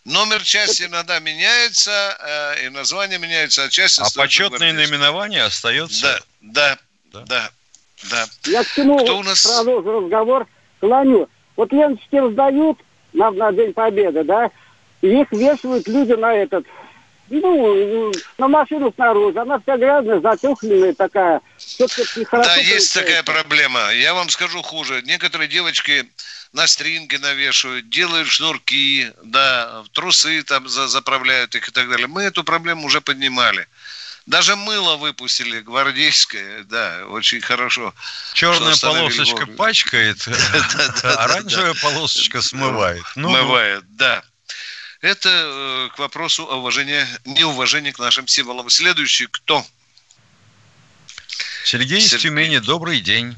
Номер 0.05 0.43
части 0.43 0.85
иногда 0.85 1.19
меняется, 1.19 2.17
э, 2.59 2.67
и 2.67 2.69
название 2.71 3.19
меняется, 3.19 3.65
а 3.65 3.69
часть... 3.69 3.99
А 3.99 4.07
почетное 4.15 4.73
наименование 4.73 5.45
остается... 5.45 6.21
Да, 6.41 6.79
да, 7.13 7.25
да, 7.25 7.51
да. 8.11 8.27
да. 8.45 8.51
Я 8.51 8.65
к 8.65 8.73
чему 8.75 8.99
Кто 8.99 9.19
у 9.19 9.23
нас... 9.23 9.41
сразу 9.41 9.83
разговор 9.83 10.47
клоню. 10.81 11.29
Вот 11.57 11.73
ленточки 11.73 12.17
раздают 12.17 12.79
на, 13.13 13.31
на 13.31 13.53
День 13.53 13.75
Победы, 13.75 14.25
да, 14.25 14.51
и 15.03 15.21
их 15.21 15.31
вешают 15.33 15.87
люди 15.87 16.13
на 16.13 16.35
этот, 16.35 16.65
ну, 17.29 18.13
на 18.39 18.49
машину 18.49 18.93
снаружи. 18.95 19.39
Она 19.39 19.61
вся 19.61 19.77
грязная, 19.77 20.21
затюхленная 20.21 20.95
такая. 20.95 21.41
Да, 22.33 22.57
есть 22.57 22.95
такая 22.95 23.23
проблема. 23.23 23.93
Я 23.93 24.15
вам 24.15 24.29
скажу 24.31 24.63
хуже. 24.63 25.03
Некоторые 25.05 25.49
девочки 25.49 26.11
на 26.53 26.67
стринги 26.67 27.17
навешивают, 27.17 27.89
делают 27.91 28.29
шнурки, 28.29 29.13
да, 29.23 29.85
трусы 29.93 30.43
там 30.43 30.69
заправляют 30.69 31.55
их 31.55 31.69
и 31.69 31.73
так 31.73 31.89
далее. 31.89 32.07
Мы 32.07 32.23
эту 32.23 32.45
проблему 32.45 32.87
уже 32.87 33.01
поднимали. 33.01 33.69
Даже 34.27 34.55
мыло 34.55 34.97
выпустили 34.97 35.61
гвардейское, 35.61 36.65
да, 36.65 37.07
очень 37.09 37.41
хорошо. 37.41 37.95
Черная 38.35 38.77
полосочка 38.77 39.47
пачкает, 39.47 40.27
а 41.03 41.25
оранжевая 41.25 41.75
полосочка 41.75 42.43
смывает. 42.43 43.05
Ну, 43.17 43.29
смывает, 43.29 43.85
да. 43.97 44.23
Это 45.01 45.31
э, 45.31 45.89
к 45.97 45.99
вопросу 45.99 46.45
о 46.45 46.57
уважении, 46.57 47.07
неуважении 47.25 47.91
к 47.91 47.99
нашим 47.99 48.29
символам. 48.29 48.69
Следующий 48.69 49.27
кто? 49.27 49.65
Сергей 51.65 52.01
из 52.01 52.11
Тюмени, 52.11 52.59
добрый 52.59 53.01
день. 53.01 53.35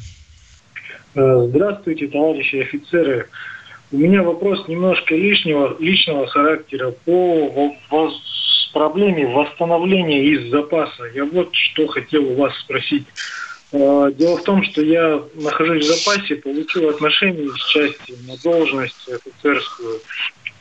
Э, 1.15 1.47
здравствуйте, 1.49 2.09
товарищи 2.09 2.57
офицеры. 2.57 3.29
У 3.91 3.99
меня 3.99 4.23
вопрос 4.23 4.67
немножко 4.69 5.15
лишнего, 5.15 5.77
личного 5.79 6.27
характера 6.27 6.95
по 7.05 7.75
проблеме 8.73 9.27
восстановления 9.27 10.25
из 10.25 10.51
запаса. 10.51 11.05
Я 11.15 11.27
вот 11.27 11.55
что 11.55 11.87
хотел 11.89 12.25
у 12.25 12.37
вас 12.37 12.59
спросить. 12.61 13.05
Э, 13.73 14.11
дело 14.15 14.39
в 14.39 14.43
том, 14.45 14.63
что 14.65 14.81
я 14.83 15.23
нахожусь 15.35 15.85
в 15.85 15.99
запасе, 15.99 16.37
получил 16.37 16.89
отношение 16.89 17.45
из 17.45 17.67
части 17.67 18.15
на 18.27 18.37
должность 18.43 19.07
офицерскую. 19.07 20.01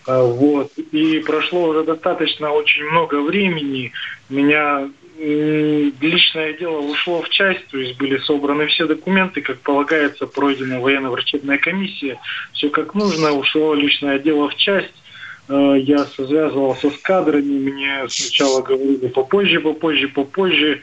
Э, 0.07 0.21
вот. 0.21 0.73
И 0.77 1.19
прошло 1.19 1.69
уже 1.69 1.83
достаточно 1.85 2.51
очень 2.51 2.83
много 2.83 3.21
времени. 3.21 3.93
Меня 4.29 4.89
личное 5.21 6.53
дело 6.53 6.79
ушло 6.79 7.21
в 7.21 7.29
часть, 7.29 7.67
то 7.67 7.77
есть 7.77 7.97
были 7.97 8.17
собраны 8.19 8.67
все 8.67 8.87
документы, 8.87 9.41
как 9.41 9.59
полагается, 9.59 10.25
пройдена 10.25 10.79
военно-врачебная 10.79 11.57
комиссия, 11.57 12.19
все 12.53 12.69
как 12.69 12.95
нужно, 12.95 13.31
ушло 13.31 13.73
личное 13.73 14.19
дело 14.19 14.49
в 14.49 14.55
часть. 14.55 14.93
Э, 15.47 15.75
я 15.77 16.05
связывался 16.05 16.89
с 16.89 16.97
кадрами, 16.97 17.69
мне 17.69 18.09
сначала 18.09 18.61
говорили 18.61 19.07
попозже, 19.07 19.59
попозже, 19.59 20.07
попозже. 20.07 20.81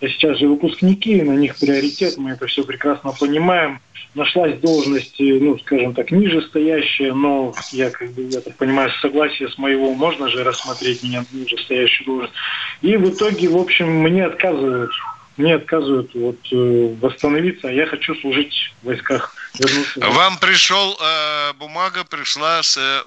Сейчас 0.00 0.38
же 0.38 0.46
выпускники, 0.46 1.22
на 1.22 1.32
них 1.32 1.56
приоритет, 1.58 2.18
мы 2.18 2.32
это 2.32 2.46
все 2.46 2.64
прекрасно 2.64 3.12
понимаем. 3.18 3.80
Нашлась 4.14 4.58
должность, 4.60 5.16
ну, 5.18 5.58
скажем 5.58 5.94
так, 5.94 6.10
ниже 6.10 6.42
стоящая, 6.42 7.12
но 7.12 7.54
я, 7.72 7.90
как 7.90 8.10
бы, 8.12 8.22
я 8.22 8.40
так 8.40 8.56
понимаю, 8.56 8.90
с 8.90 9.00
согласия 9.00 9.48
с 9.48 9.58
моего 9.58 9.94
можно 9.94 10.28
же 10.28 10.44
рассмотреть 10.44 11.02
меня 11.02 11.24
ниже 11.32 11.56
стоящую 11.58 12.06
должность. 12.06 12.34
И 12.82 12.96
в 12.96 13.10
итоге, 13.10 13.48
в 13.48 13.56
общем, 13.56 13.88
мне 13.88 14.24
отказывают 14.24 14.90
мне 15.36 15.54
отказывают 15.54 16.14
вот, 16.14 16.38
э, 16.52 16.96
восстановиться, 17.00 17.68
а 17.68 17.72
я 17.72 17.86
хочу 17.86 18.14
служить 18.16 18.72
в 18.82 18.86
войсках. 18.86 19.34
Вернуться. 19.58 20.00
Вам 20.00 20.38
пришел, 20.38 20.98
э, 21.00 21.52
бумага 21.54 22.04
пришла 22.04 22.62
с, 22.62 22.76
э, 22.76 23.02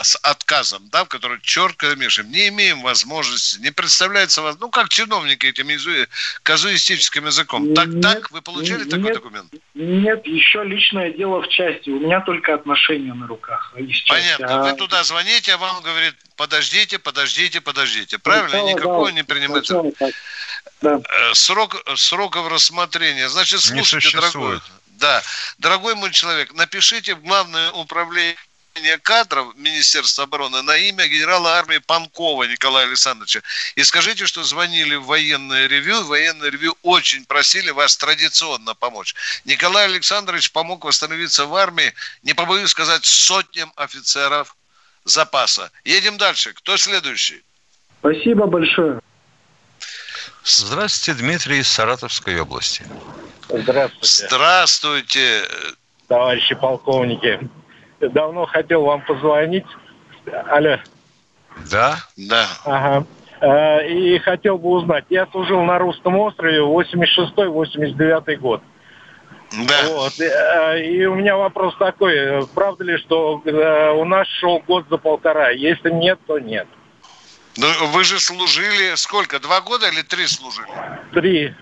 с 0.00 0.16
отказом, 0.22 0.88
да, 0.90 1.04
в 1.04 1.08
которой 1.08 1.38
четко 1.42 1.94
пишем, 2.10 2.30
не 2.30 2.48
имеем 2.48 2.82
возможности, 2.82 3.60
не 3.60 3.70
представляется 3.70 4.42
вас, 4.42 4.56
ну, 4.60 4.68
как 4.68 4.88
чиновники 4.88 5.46
этим 5.46 5.68
казуистическим 6.42 7.26
языком. 7.26 7.74
Так, 7.74 7.88
нет, 7.88 8.02
так, 8.02 8.30
вы 8.32 8.42
получили 8.42 8.80
нет, 8.80 8.90
такой 8.90 9.12
документ? 9.14 9.52
Нет, 9.74 10.26
еще 10.26 10.64
личное 10.64 11.12
дело 11.12 11.42
в 11.42 11.48
части, 11.48 11.90
у 11.90 12.00
меня 12.00 12.20
только 12.20 12.54
отношения 12.54 13.14
на 13.14 13.26
руках. 13.26 13.72
А 13.74 13.80
Понятно, 14.08 14.60
а... 14.60 14.62
вы 14.64 14.76
туда 14.76 15.04
звоните, 15.04 15.54
а 15.54 15.58
вам 15.58 15.82
говорит, 15.82 16.14
подождите, 16.36 16.98
подождите, 16.98 17.60
подождите. 17.60 18.18
Правильно? 18.18 18.48
Сначала, 18.48 18.70
Никакого 18.70 19.06
да, 19.06 19.12
не 19.12 19.22
принимается. 19.22 19.82
Да. 20.80 21.00
Э, 21.08 21.34
срок, 21.34 21.76
сроков 21.96 22.48
рассмотрения. 22.48 23.28
Значит, 23.28 23.60
слушайте, 23.60 24.10
дорогой, 24.12 24.60
да, 24.86 25.22
дорогой 25.58 25.94
мой 25.94 26.10
человек, 26.10 26.52
напишите 26.54 27.14
в 27.14 27.22
Главное 27.22 27.70
управление 27.72 28.36
кадров 29.02 29.54
Министерства 29.56 30.24
обороны 30.24 30.62
на 30.62 30.76
имя 30.76 31.06
генерала 31.06 31.54
армии 31.54 31.78
Панкова 31.78 32.44
Николая 32.44 32.86
Александровича. 32.86 33.42
И 33.76 33.82
скажите, 33.84 34.26
что 34.26 34.42
звонили 34.42 34.94
в 34.94 35.04
военное 35.04 35.66
ревю. 35.66 36.02
Военное 36.04 36.50
ревю 36.50 36.76
очень 36.82 37.24
просили 37.24 37.70
вас 37.70 37.96
традиционно 37.96 38.74
помочь. 38.74 39.14
Николай 39.44 39.86
Александрович 39.86 40.50
помог 40.52 40.84
восстановиться 40.84 41.46
в 41.46 41.54
армии, 41.54 41.92
не 42.22 42.34
побоюсь 42.34 42.70
сказать, 42.70 43.04
сотням 43.04 43.72
офицеров 43.76 44.56
запаса. 45.04 45.70
Едем 45.84 46.18
дальше. 46.18 46.52
Кто 46.52 46.76
следующий? 46.76 47.42
Спасибо 48.00 48.46
большое. 48.46 49.00
Здравствуйте, 50.44 51.20
Дмитрий 51.20 51.58
из 51.58 51.68
Саратовской 51.68 52.40
области. 52.40 52.84
Здравствуйте. 53.48 54.26
Здравствуйте. 54.28 55.42
Товарищи 56.08 56.54
полковники. 56.54 57.38
Давно 58.00 58.46
хотел 58.46 58.82
вам 58.82 59.02
позвонить. 59.02 59.66
Алло. 60.48 60.78
Да? 61.70 61.98
Да. 62.16 62.46
Ага. 62.64 63.06
Э, 63.40 63.86
и 63.86 64.18
хотел 64.18 64.58
бы 64.58 64.70
узнать. 64.70 65.04
Я 65.10 65.26
служил 65.26 65.62
на 65.62 65.78
Русском 65.78 66.16
острове 66.16 66.60
86-89 66.60 68.36
год. 68.36 68.62
Да. 69.52 69.88
Вот. 69.88 70.20
Э, 70.20 70.80
и 70.82 71.04
у 71.06 71.14
меня 71.14 71.36
вопрос 71.36 71.74
такой. 71.78 72.46
Правда 72.54 72.84
ли, 72.84 72.98
что 72.98 73.42
э, 73.44 73.90
у 73.92 74.04
нас 74.04 74.26
шел 74.40 74.62
год 74.66 74.86
за 74.88 74.96
полтора? 74.96 75.50
Если 75.50 75.90
нет, 75.90 76.18
то 76.26 76.38
нет. 76.38 76.66
Ну, 77.60 77.86
вы 77.88 78.04
же 78.04 78.18
служили 78.18 78.94
сколько? 78.94 79.38
Два 79.38 79.60
года 79.60 79.88
или 79.88 80.00
три 80.00 80.26
служили? 80.26 80.66
Три. 81.12 81.54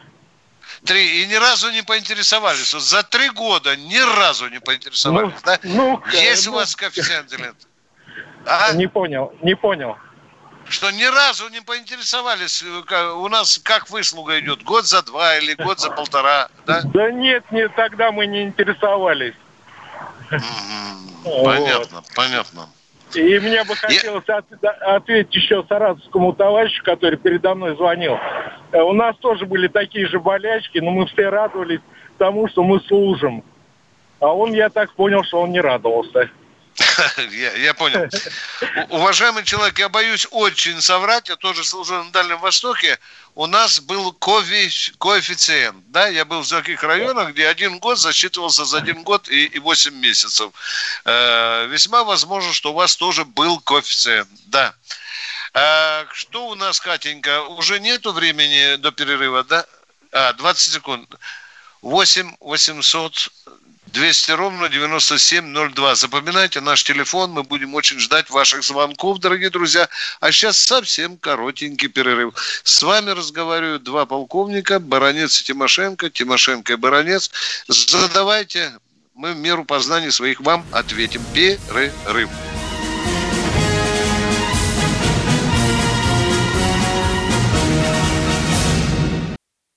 Три. 0.85 1.23
И 1.23 1.27
ни 1.27 1.35
разу 1.35 1.71
не 1.71 1.83
поинтересовались. 1.83 2.73
Вот 2.73 2.83
за 2.85 3.03
три 3.03 3.31
года 3.31 3.75
ни 3.77 3.99
разу 3.99 4.49
не 4.49 4.61
поинтересовались, 4.61 5.33
ну, 5.35 5.41
да? 5.45 5.59
Ну, 5.65 6.03
Есть 6.13 6.47
ну, 6.47 6.53
у 6.53 6.55
вас 6.55 6.77
коэффициент 6.77 7.33
или 7.33 7.43
нет? 7.43 7.57
А? 8.47 8.73
Не 8.73 8.87
понял, 8.87 9.35
не 9.43 9.57
понял. 9.57 9.97
Что 10.69 10.91
ни 10.91 11.05
разу 11.05 11.49
не 11.49 11.61
поинтересовались, 11.61 12.63
э, 12.63 13.13
у 13.13 13.29
нас 13.29 13.59
как 13.59 13.91
выслуга 13.91 14.39
идет, 14.39 14.63
год 14.63 14.87
за 14.87 15.03
два 15.03 15.37
или 15.37 15.55
год 15.55 15.81
за 15.81 15.91
полтора, 15.91 16.49
да? 16.65 16.83
Да 16.83 17.11
нет, 17.11 17.45
нет, 17.51 17.75
тогда 17.75 18.13
мы 18.13 18.27
не 18.27 18.45
интересовались. 18.45 19.35
Понятно, 21.25 22.03
понятно. 22.15 22.69
И 23.15 23.39
мне 23.39 23.65
бы 23.65 23.75
хотелось 23.75 24.25
Я... 24.29 24.43
ответить 24.97 25.35
еще 25.35 25.65
саратовскому 25.69 26.35
товарищу, 26.35 26.83
который 26.85 27.17
передо 27.19 27.55
мной 27.55 27.75
звонил. 27.77 28.19
Э, 28.73 28.83
у 28.83 28.93
нас 28.93 29.17
тоже 29.17 29.47
были 29.47 29.69
такие 29.69 30.07
же 30.07 30.21
болячки, 30.21 30.79
но 30.79 30.91
мы 30.91 31.07
все 31.07 31.29
радовались 31.29 31.81
тому, 32.19 32.49
что 32.49 32.63
мы 32.63 32.81
служим. 32.81 33.43
А 34.21 34.35
он, 34.35 34.53
я 34.53 34.69
так 34.69 34.93
понял, 34.93 35.23
что 35.25 35.41
он 35.41 35.53
не 35.53 35.61
радовался. 35.61 36.29
Я, 37.33 37.53
я 37.57 37.75
понял. 37.75 38.09
Уважаемый 38.89 39.45
человек, 39.45 39.79
я 39.79 39.89
боюсь 39.89 40.27
очень 40.31 40.81
соврать. 40.81 41.29
Я 41.29 41.37
тоже 41.37 41.65
служил 41.65 42.05
на 42.05 42.11
Дальнем 42.11 42.39
Востоке. 42.39 42.99
У 43.35 43.47
нас 43.47 43.81
был 43.81 44.13
коэффициент. 44.13 45.91
Да, 45.91 46.09
я 46.09 46.25
был 46.25 46.43
в 46.43 46.49
таких 46.49 46.83
районах, 46.83 47.31
где 47.31 47.49
один 47.49 47.79
год 47.79 47.99
засчитывался 47.99 48.65
за 48.65 48.79
один 48.79 49.03
год 49.03 49.29
и, 49.29 49.47
и 49.47 49.59
8 49.59 49.95
месяцев. 49.95 50.53
Э, 51.05 51.67
весьма 51.67 52.05
возможно, 52.05 52.53
что 52.53 52.73
у 52.73 52.75
вас 52.75 52.97
тоже 52.97 53.25
был 53.25 53.61
коэффициент. 53.61 54.29
Да. 54.47 54.75
А, 55.55 56.07
что 56.13 56.49
у 56.49 56.55
нас, 56.55 56.81
Катенька? 56.81 57.43
Уже 57.43 57.81
нету 57.81 58.13
времени 58.13 58.77
до 58.77 58.93
перерыва, 58.93 59.45
да? 59.45 59.67
А, 60.13 60.33
20 60.33 60.73
секунд. 60.75 61.15
8 61.83 62.37
800 62.41 63.31
200 63.93 64.31
ровно 64.33 64.69
9702. 64.69 65.95
Запоминайте 65.95 66.61
наш 66.61 66.85
телефон. 66.85 67.33
Мы 67.33 67.43
будем 67.43 67.75
очень 67.75 67.99
ждать 67.99 68.31
ваших 68.31 68.63
звонков, 68.63 69.19
дорогие 69.19 69.51
друзья. 69.51 69.89
А 70.21 70.31
сейчас 70.31 70.59
совсем 70.59 71.17
коротенький 71.17 71.89
перерыв. 71.89 72.35
С 72.65 72.83
вами 72.83 73.11
разговаривают 73.11 73.83
два 73.83 74.07
полковника, 74.07 74.79
Баранец 74.79 75.41
и 75.41 75.45
Тимошенко, 75.45 76.11
Тимошенко 76.11 76.75
и 76.75 76.77
Баранец. 76.77 77.31
Задавайте, 77.67 78.73
мы 79.15 79.33
в 79.33 79.37
меру 79.37 79.65
познания 79.65 80.13
своих 80.13 80.41
вам 80.41 80.65
ответим. 80.73 81.23
Перерыв. 81.35 82.31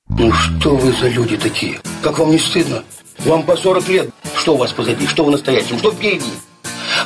Ну 0.09 0.31
что 0.33 0.75
вы 0.75 0.91
за 0.91 1.07
люди 1.07 1.37
такие? 1.37 1.81
Как 2.03 2.19
вам 2.19 2.31
не 2.31 2.37
стыдно? 2.37 2.83
Вам 3.25 3.43
по 3.43 3.55
40 3.55 3.87
лет. 3.89 4.09
Что 4.35 4.55
у 4.55 4.57
вас 4.57 4.71
позади? 4.71 5.05
Что 5.05 5.23
в 5.23 5.29
настоящем? 5.29 5.77
Что 5.77 5.91
впереди? 5.91 6.25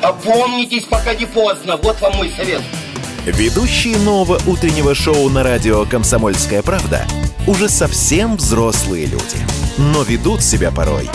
Опомнитесь, 0.02 0.86
пока 0.86 1.14
не 1.14 1.26
поздно. 1.26 1.78
Вот 1.78 2.00
вам 2.00 2.16
мой 2.16 2.32
совет. 2.36 2.62
Ведущие 3.26 3.98
нового 3.98 4.40
утреннего 4.48 4.96
шоу 4.96 5.30
на 5.30 5.44
радио 5.44 5.86
«Комсомольская 5.86 6.62
правда» 6.62 7.06
уже 7.48 7.68
совсем 7.68 8.38
взрослые 8.38 9.08
люди. 9.08 9.38
Но 9.78 10.04
ведут 10.04 10.42
себя 10.42 10.72
порой. 10.72 11.10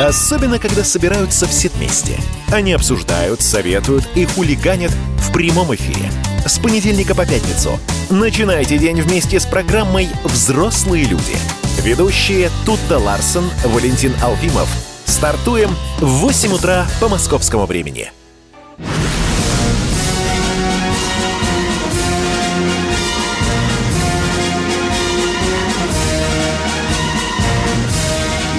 Особенно, 0.00 0.58
когда 0.58 0.82
собираются 0.82 1.46
все 1.46 1.68
вместе. 1.68 2.18
Они 2.50 2.72
обсуждают, 2.72 3.42
советуют 3.42 4.08
и 4.14 4.24
хулиганят 4.24 4.92
в 5.18 5.32
прямом 5.32 5.74
эфире– 5.74 6.10
с 6.46 6.58
понедельника 6.58 7.14
по 7.14 7.26
пятницу. 7.26 7.78
Начинайте 8.08 8.78
день 8.78 9.00
вместе 9.00 9.38
с 9.38 9.46
программой 9.46 10.08
«Взрослые 10.24 11.04
люди». 11.04 11.36
Ведущие 11.82 12.50
Тутта 12.66 12.98
Ларсон, 12.98 13.50
Валентин 13.64 14.14
Алфимов. 14.22 14.68
Стартуем 15.04 15.70
в 15.98 16.06
8 16.06 16.52
утра 16.52 16.86
по 17.00 17.08
московскому 17.08 17.66
времени. 17.66 18.12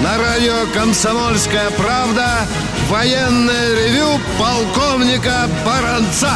На 0.03 0.17
радио 0.17 0.65
«Комсомольская 0.73 1.69
правда» 1.71 2.47
военное 2.89 3.75
ревю 3.75 4.19
полковника 4.39 5.47
Баранца. 5.65 6.31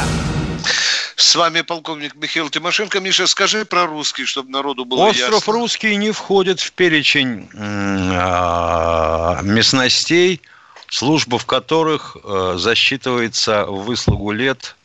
С 1.16 1.36
вами 1.36 1.62
полковник 1.62 2.16
Михаил 2.16 2.50
Тимошенко. 2.50 3.00
Миша, 3.00 3.26
скажи 3.28 3.64
про 3.64 3.86
русский, 3.86 4.26
чтобы 4.26 4.50
народу 4.52 4.84
было 4.84 5.08
Остров 5.08 5.34
ясно. 5.34 5.54
русский 5.54 5.96
не 5.96 6.12
входит 6.12 6.60
в 6.60 6.74
перечень 6.74 7.48
э, 7.54 9.42
местностей, 9.44 10.42
служба 10.90 11.40
в 11.40 11.46
которых 11.46 12.18
э, 12.22 12.56
засчитывается 12.58 13.66
в 13.66 13.86
выслугу 13.86 14.32
лет 14.32 14.76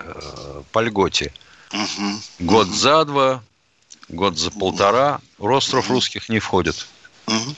э, 0.00 0.62
по 0.72 0.80
льготе. 0.80 1.32
Угу. 1.72 2.20
Год 2.40 2.66
угу. 2.66 2.74
за 2.74 3.04
два, 3.06 3.42
год 4.10 4.38
за 4.38 4.50
полтора. 4.50 5.20
Остров 5.38 5.86
угу. 5.86 5.94
русских 5.94 6.28
не 6.28 6.38
входит. 6.38 6.86
Угу. 7.26 7.56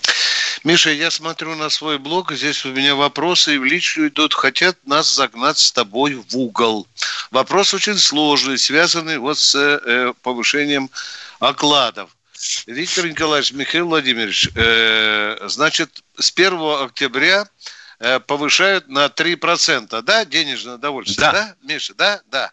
Миша, 0.64 0.90
я 0.90 1.10
смотрю 1.10 1.56
на 1.56 1.68
свой 1.68 1.98
блог, 1.98 2.32
здесь 2.32 2.64
у 2.64 2.70
меня 2.70 2.94
вопросы 2.94 3.54
и 3.54 3.58
в 3.58 3.64
личную 3.64 4.08
идут. 4.08 4.32
Хотят 4.32 4.78
нас 4.86 5.14
загнать 5.14 5.58
с 5.58 5.70
тобой 5.70 6.14
в 6.14 6.34
угол. 6.34 6.88
Вопрос 7.30 7.74
очень 7.74 7.98
сложный, 7.98 8.56
связанный 8.56 9.18
вот 9.18 9.38
с 9.38 9.54
э, 9.54 10.14
повышением 10.22 10.88
окладов. 11.38 12.16
Виктор 12.66 13.06
Николаевич, 13.06 13.52
Михаил 13.52 13.88
Владимирович, 13.88 14.48
э, 14.54 15.36
значит, 15.48 16.02
с 16.18 16.32
1 16.32 16.58
октября 16.82 17.46
э, 17.98 18.20
повышают 18.20 18.88
на 18.88 19.06
3%, 19.06 20.00
да, 20.00 20.24
денежное 20.24 20.78
довольствие, 20.78 21.30
да. 21.30 21.32
да, 21.32 21.56
Миша, 21.60 21.92
да, 21.92 22.22
да. 22.30 22.52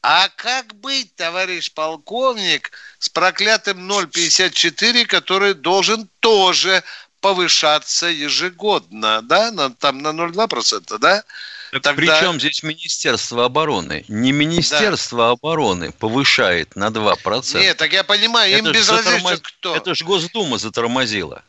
А 0.00 0.28
как 0.36 0.76
быть, 0.76 1.12
товарищ 1.16 1.72
полковник, 1.72 2.70
с 3.00 3.08
проклятым 3.08 3.90
0,54, 3.90 5.06
который 5.06 5.54
должен 5.54 6.08
тоже 6.20 6.84
повышаться 7.20 8.06
ежегодно, 8.06 9.22
да, 9.22 9.50
на, 9.50 9.70
там 9.70 9.98
на 9.98 10.08
0,2%, 10.08 10.98
да? 10.98 11.24
Тогда... 11.70 11.92
Причем 11.94 12.40
здесь 12.40 12.62
Министерство 12.62 13.44
обороны? 13.44 14.04
Не 14.08 14.32
Министерство 14.32 15.18
да. 15.18 15.30
обороны 15.30 15.92
повышает 15.92 16.76
на 16.76 16.88
2%. 16.88 17.60
Нет, 17.60 17.76
так 17.76 17.92
я 17.92 18.04
понимаю, 18.04 18.58
им 18.58 18.72
безразлично 18.72 19.30
затормо... 19.30 19.36
кто. 19.42 19.76
Это 19.76 19.94
же 19.94 20.04
Госдума 20.04 20.58
затормозила. 20.58 21.42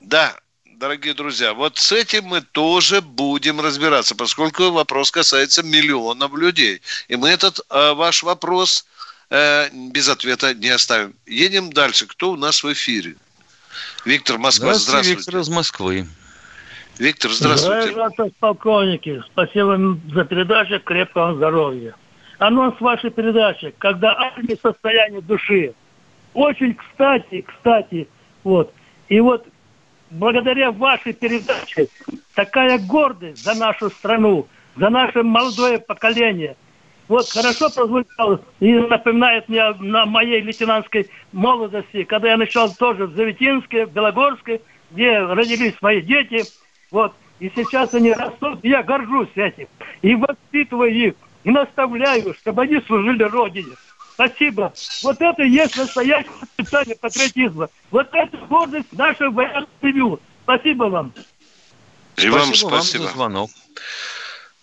Да, 0.00 0.34
дорогие 0.64 1.12
друзья, 1.12 1.52
вот 1.52 1.76
с 1.76 1.92
этим 1.92 2.24
мы 2.24 2.40
тоже 2.40 3.02
будем 3.02 3.60
разбираться, 3.60 4.14
поскольку 4.14 4.70
вопрос 4.70 5.10
касается 5.10 5.62
миллионов 5.62 6.34
людей. 6.34 6.80
И 7.08 7.16
мы 7.16 7.28
этот 7.28 7.60
э, 7.68 7.92
ваш 7.92 8.22
вопрос 8.22 8.86
э, 9.28 9.68
без 9.72 10.08
ответа 10.08 10.54
не 10.54 10.70
оставим. 10.70 11.14
Едем 11.26 11.72
дальше. 11.72 12.06
Кто 12.06 12.30
у 12.30 12.36
нас 12.36 12.62
в 12.62 12.72
эфире? 12.72 13.16
Виктор, 14.04 14.38
Москва, 14.38 14.74
здравствуйте. 14.74 14.90
здравствуйте. 14.90 15.16
Виктор 15.16 15.40
из 15.40 15.48
Москвы. 15.48 16.06
Виктор, 16.98 17.30
здравствуйте. 17.30 17.92
Здравствуйте, 17.92 18.34
полковники. 18.40 19.22
Спасибо 19.32 19.98
за 20.12 20.24
передачу, 20.24 20.80
крепкого 20.80 21.34
здоровья. 21.34 21.94
Анонс 22.38 22.80
вашей 22.80 23.10
передачи, 23.10 23.74
когда 23.78 24.14
армия 24.16 24.56
состояние 24.60 25.20
души. 25.20 25.74
Очень 26.34 26.74
кстати, 26.74 27.42
кстати, 27.42 28.08
вот. 28.44 28.72
И 29.08 29.20
вот 29.20 29.46
благодаря 30.10 30.70
вашей 30.70 31.12
передаче 31.12 31.88
такая 32.34 32.78
гордость 32.78 33.42
за 33.42 33.54
нашу 33.54 33.90
страну, 33.90 34.46
за 34.76 34.88
наше 34.90 35.22
молодое 35.22 35.78
поколение– 35.78 36.56
вот 37.08 37.28
хорошо 37.30 37.70
прозвучало 37.70 38.40
и 38.60 38.72
напоминает 38.72 39.48
мне 39.48 39.72
на 39.80 40.04
моей 40.04 40.42
лейтенантской 40.42 41.10
молодости, 41.32 42.04
когда 42.04 42.30
я 42.30 42.36
начал 42.36 42.72
тоже 42.74 43.06
в 43.06 43.16
Заветинске, 43.16 43.86
в 43.86 43.92
Белогорске, 43.92 44.60
где 44.90 45.18
родились 45.18 45.74
мои 45.80 46.02
дети. 46.02 46.44
Вот. 46.90 47.14
И 47.40 47.50
сейчас 47.54 47.94
они 47.94 48.12
растут, 48.12 48.60
и 48.62 48.68
я 48.68 48.82
горжусь 48.82 49.28
этим. 49.36 49.68
И 50.02 50.14
воспитываю 50.14 50.92
их, 50.92 51.14
и 51.44 51.50
наставляю, 51.50 52.34
чтобы 52.34 52.62
они 52.62 52.80
служили 52.82 53.22
Родине. 53.22 53.74
Спасибо. 54.14 54.72
Вот 55.04 55.20
это 55.20 55.44
и 55.44 55.50
есть 55.50 55.76
настоящее 55.76 56.32
воспитание 56.40 56.96
патриотизма. 56.96 57.68
Вот 57.90 58.08
это 58.12 58.36
гордость 58.48 58.92
нашего 58.92 59.30
военного 59.30 60.18
Спасибо 60.42 60.84
вам. 60.84 61.12
И 62.16 62.28
спасибо 62.28 62.34
вам 62.34 62.54
спасибо. 62.54 63.02
Вам 63.02 63.08
за 63.08 63.14
звонок. 63.14 63.50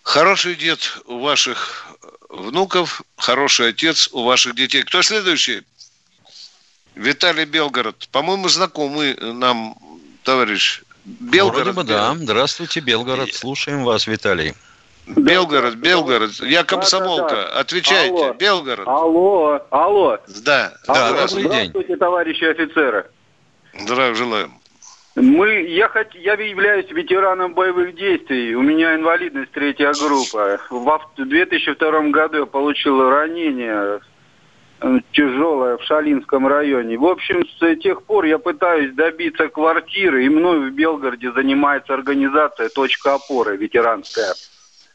Хороший 0.03 0.55
дед 0.55 1.01
у 1.05 1.19
ваших 1.19 1.87
внуков, 2.35 3.01
хороший 3.17 3.69
отец 3.69 4.09
у 4.11 4.23
ваших 4.23 4.55
детей. 4.55 4.83
Кто 4.83 5.01
следующий? 5.01 5.63
Виталий 6.95 7.45
Белгород. 7.45 8.07
По-моему, 8.11 8.47
знакомый 8.47 9.15
нам 9.15 9.77
товарищ. 10.23 10.81
Белгород. 11.05 11.63
Вроде 11.63 11.75
бы, 11.75 11.83
да. 11.83 12.15
Здравствуйте, 12.15 12.79
Белгород. 12.79 13.33
Слушаем 13.33 13.83
вас, 13.83 14.07
Виталий. 14.07 14.53
Белгород, 15.07 15.75
Белгород. 15.75 16.31
Я 16.39 16.63
комсомолка. 16.63 17.29
Да, 17.29 17.35
да, 17.35 17.53
да. 17.53 17.59
Отвечайте. 17.59 18.25
Алло. 18.25 18.33
Белгород. 18.33 18.87
Алло, 18.87 19.67
алло. 19.69 20.17
Да, 20.43 20.73
да. 20.87 21.27
Добрый 21.27 21.43
день. 21.43 21.69
Здравствуйте, 21.69 21.95
товарищи 21.97 22.43
офицеры. 22.43 23.05
Здравия 23.79 24.15
желаю. 24.15 24.51
Мы, 25.15 25.61
я, 25.69 25.87
хот, 25.87 26.13
я 26.13 26.33
являюсь 26.33 26.91
ветераном 26.91 27.53
боевых 27.53 27.95
действий. 27.95 28.53
У 28.53 28.61
меня 28.61 28.95
инвалидность 28.95 29.51
третья 29.51 29.93
группа. 29.93 30.59
В 30.69 31.01
2002 31.15 32.01
году 32.09 32.39
я 32.39 32.45
получил 32.45 33.09
ранение 33.09 34.01
э, 34.81 34.99
тяжелое 35.13 35.77
в 35.77 35.83
Шалинском 35.83 36.45
районе. 36.45 36.97
В 36.97 37.05
общем, 37.05 37.45
с 37.47 37.75
тех 37.77 38.03
пор 38.03 38.25
я 38.25 38.39
пытаюсь 38.39 38.93
добиться 38.93 39.47
квартиры, 39.47 40.25
и 40.25 40.29
мной 40.29 40.69
в 40.69 40.73
Белгороде 40.73 41.31
занимается 41.31 41.93
организация 41.93 42.67
«Точка 42.67 43.13
опоры» 43.13 43.55
ветеранская. 43.55 44.33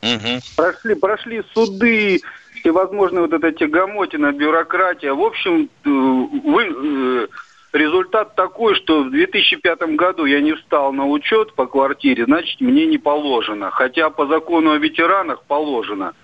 Угу. 0.02 0.40
Прошли, 0.54 0.94
прошли 0.96 1.42
суды, 1.54 2.20
всевозможные 2.60 3.22
вот 3.22 3.32
эта 3.32 3.52
тягомотина, 3.52 4.32
бюрократия. 4.32 5.14
В 5.14 5.22
общем, 5.22 5.70
э, 5.84 5.88
вы, 5.88 6.64
э, 6.64 7.26
результат 7.72 8.34
такой, 8.34 8.74
что 8.74 9.04
в 9.04 9.10
2005 9.10 9.80
году 9.96 10.24
я 10.24 10.40
не 10.40 10.54
встал 10.54 10.92
на 10.92 11.06
учет 11.06 11.54
по 11.54 11.66
квартире, 11.66 12.24
значит, 12.24 12.60
мне 12.60 12.86
не 12.86 12.98
положено. 12.98 13.70
Хотя 13.70 14.10
по 14.10 14.26
закону 14.26 14.72
о 14.72 14.78
ветеранах 14.78 15.42
положено. 15.44 16.14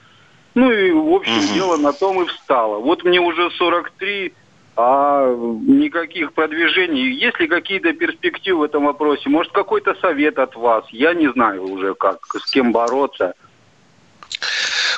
Ну 0.55 0.71
и, 0.71 0.91
в 0.91 1.13
общем, 1.13 1.39
угу. 1.39 1.55
дело 1.55 1.77
на 1.77 1.93
том 1.93 2.23
и 2.23 2.27
встало. 2.27 2.79
Вот 2.79 3.05
мне 3.05 3.21
уже 3.21 3.51
43, 3.51 4.33
а 4.77 5.35
никаких 5.35 6.33
продвижений. 6.33 7.11
Есть 7.11 7.39
ли 7.41 7.47
какие-то 7.47 7.93
перспективы 7.93 8.61
в 8.61 8.63
этом 8.65 8.85
вопросе? 8.85 9.29
Может, 9.29 9.53
какой-то 9.53 9.95
совет 9.97 10.39
от 10.39 10.57
вас? 10.57 10.85
Я 10.91 11.15
не 11.15 11.31
знаю 11.33 11.65
уже, 11.65 11.95
как, 11.95 12.19
с 12.27 12.51
кем 12.51 12.73
бороться. 12.73 13.35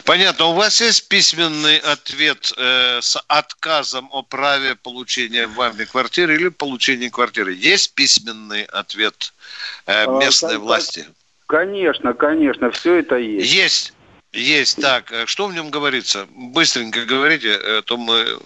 Понятно. 0.05 0.47
У 0.47 0.53
вас 0.55 0.81
есть 0.81 1.09
письменный 1.09 1.79
ответ 1.79 2.53
э, 2.57 3.01
с 3.03 3.23
отказом 3.29 4.09
о 4.13 4.23
праве 4.23 4.75
получения 4.75 5.47
вами 5.47 5.85
квартиры 5.85 6.35
или 6.35 6.49
получения 6.49 7.11
квартиры? 7.11 7.53
Есть 7.53 7.95
письменный 7.95 8.65
ответ 8.65 9.33
э, 9.87 10.05
а, 10.05 10.19
местной 10.19 10.57
а, 10.57 10.59
власти? 10.59 11.07
Конечно, 11.47 12.15
конечно, 12.15 12.71
все 12.71 12.97
это 12.97 13.17
есть. 13.17 13.53
Есть. 13.53 13.93
Есть. 14.33 14.81
Так, 14.81 15.11
э, 15.11 15.27
что 15.27 15.47
в 15.47 15.55
нем 15.55 15.71
говорится? 15.71 16.29
Быстренько 16.31 17.05
говорите, 17.07 17.49
э, 17.49 17.83
то 17.83 17.97
мы... 17.97 18.39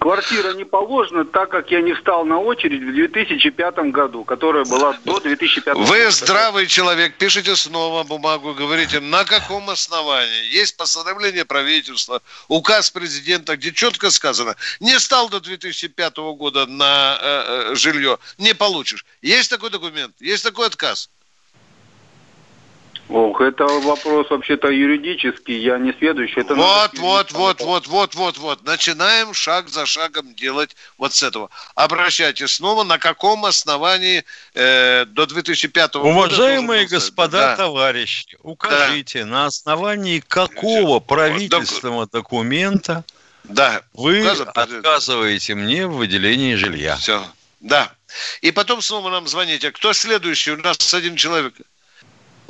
Квартира 0.00 0.54
не 0.54 0.64
положена, 0.64 1.24
так 1.24 1.50
как 1.50 1.70
я 1.70 1.80
не 1.80 1.92
встал 1.94 2.24
на 2.24 2.38
очередь 2.38 2.82
в 2.82 2.92
2005 2.92 3.76
году, 3.92 4.24
которая 4.24 4.64
была 4.64 4.98
до 5.04 5.20
2005 5.20 5.74
года. 5.74 5.86
Вы 5.86 6.10
здравый 6.10 6.66
человек, 6.66 7.16
пишите 7.18 7.54
снова 7.54 8.02
бумагу, 8.02 8.54
говорите, 8.54 8.98
на 9.00 9.24
каком 9.24 9.68
основании. 9.70 10.52
Есть 10.52 10.76
постановление 10.76 11.44
правительства, 11.44 12.22
указ 12.48 12.90
президента, 12.90 13.56
где 13.56 13.72
четко 13.72 14.10
сказано, 14.10 14.56
не 14.80 14.98
стал 14.98 15.28
до 15.28 15.40
2005 15.40 16.16
года 16.16 16.66
на 16.66 17.18
э, 17.20 17.70
э, 17.70 17.74
жилье, 17.74 18.18
не 18.38 18.54
получишь. 18.54 19.04
Есть 19.22 19.50
такой 19.50 19.70
документ, 19.70 20.14
есть 20.20 20.42
такой 20.42 20.66
отказ. 20.66 21.10
Ох, 23.10 23.40
это 23.40 23.64
вопрос 23.64 24.30
вообще-то 24.30 24.68
юридический, 24.68 25.58
я 25.60 25.78
не 25.78 25.92
следующий. 25.98 26.42
Это 26.42 26.54
вот, 26.54 26.96
вот, 26.98 27.32
вот, 27.32 27.60
вот, 27.60 27.86
вот, 27.88 28.14
вот, 28.14 28.38
вот. 28.38 28.64
Начинаем 28.64 29.34
шаг 29.34 29.68
за 29.68 29.84
шагом 29.84 30.32
делать 30.36 30.76
вот 30.96 31.12
с 31.12 31.24
этого. 31.24 31.50
Обращайтесь 31.74 32.52
снова, 32.52 32.84
на 32.84 32.98
каком 32.98 33.44
основании 33.46 34.24
э, 34.54 35.06
до 35.06 35.26
2005 35.26 35.94
года... 35.94 36.08
Уважаемые 36.08 36.86
господа 36.86 37.40
да. 37.40 37.56
товарищи, 37.56 38.38
укажите, 38.44 39.24
да. 39.24 39.26
на 39.26 39.46
основании 39.46 40.20
какого 40.20 41.00
правительственного 41.00 42.06
да. 42.06 42.18
документа 42.18 43.04
да. 43.42 43.82
вы 43.92 44.20
Указан, 44.20 44.50
отказываете 44.54 45.56
мне 45.56 45.88
в 45.88 45.94
выделении 45.94 46.54
жилья. 46.54 46.94
Все. 46.94 47.26
Да. 47.58 47.92
И 48.40 48.52
потом 48.52 48.82
снова 48.82 49.10
нам 49.10 49.26
звоните. 49.26 49.72
Кто 49.72 49.94
следующий? 49.94 50.52
У 50.52 50.58
нас 50.58 50.94
один 50.94 51.16
человек. 51.16 51.54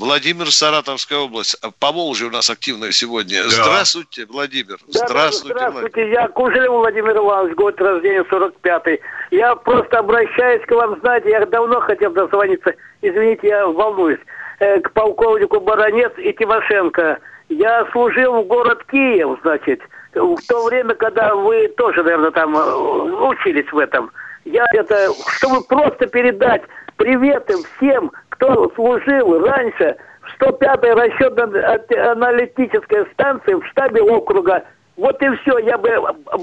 Владимир, 0.01 0.51
Саратовская 0.51 1.19
область. 1.19 1.61
По 1.79 1.93
Волжье 1.93 2.29
у 2.29 2.31
нас 2.31 2.49
активно 2.49 2.91
сегодня. 2.91 3.43
Да. 3.43 3.51
Здравствуйте, 3.51 4.25
Владимир. 4.25 4.79
Да, 4.89 5.07
здравствуйте. 5.07 5.55
Здравствуйте. 5.59 6.11
Я 6.11 6.29
Кужелев 6.29 6.71
Владимир 6.71 7.19
Иванович, 7.19 7.55
год 7.55 7.79
рождения 7.81 8.23
45-й. 8.23 9.01
Я 9.31 9.55
просто 9.57 9.99
обращаюсь 9.99 10.65
к 10.67 10.71
вам, 10.73 10.99
знаете, 11.01 11.29
я 11.29 11.45
давно 11.45 11.81
хотел 11.81 12.13
дозвониться. 12.13 12.75
Извините, 13.03 13.49
я 13.49 13.67
волнуюсь. 13.67 14.21
Э, 14.61 14.81
к 14.81 14.91
полковнику 14.93 15.61
Баранец 15.61 16.13
и 16.17 16.33
Тимошенко. 16.33 17.19
Я 17.51 17.87
служил 17.93 18.43
в 18.43 18.47
город 18.47 18.83
Киев, 18.91 19.39
значит, 19.43 19.81
в 20.15 20.39
то 20.49 20.65
время, 20.65 20.95
когда 20.95 21.35
вы 21.35 21.69
тоже, 21.77 22.03
наверное, 22.03 22.31
там 22.31 22.57
э, 22.57 22.75
учились 23.27 23.71
в 23.71 23.77
этом. 23.77 24.11
Я 24.47 24.65
это, 24.73 25.11
чтобы 25.37 25.63
просто 25.65 26.07
передать 26.07 26.63
приветы 26.97 27.55
всем, 27.77 28.11
кто 28.41 28.73
служил 28.75 29.39
раньше 29.41 29.97
в 30.23 30.43
105-й 30.43 30.95
расчетно-аналитической 30.95 33.07
станции 33.13 33.55
в 33.55 33.67
штабе 33.69 34.03
округа. 34.03 34.65
Вот 34.97 35.23
и 35.23 35.27
все, 35.41 35.59
я 35.59 35.79
бы 35.79 35.89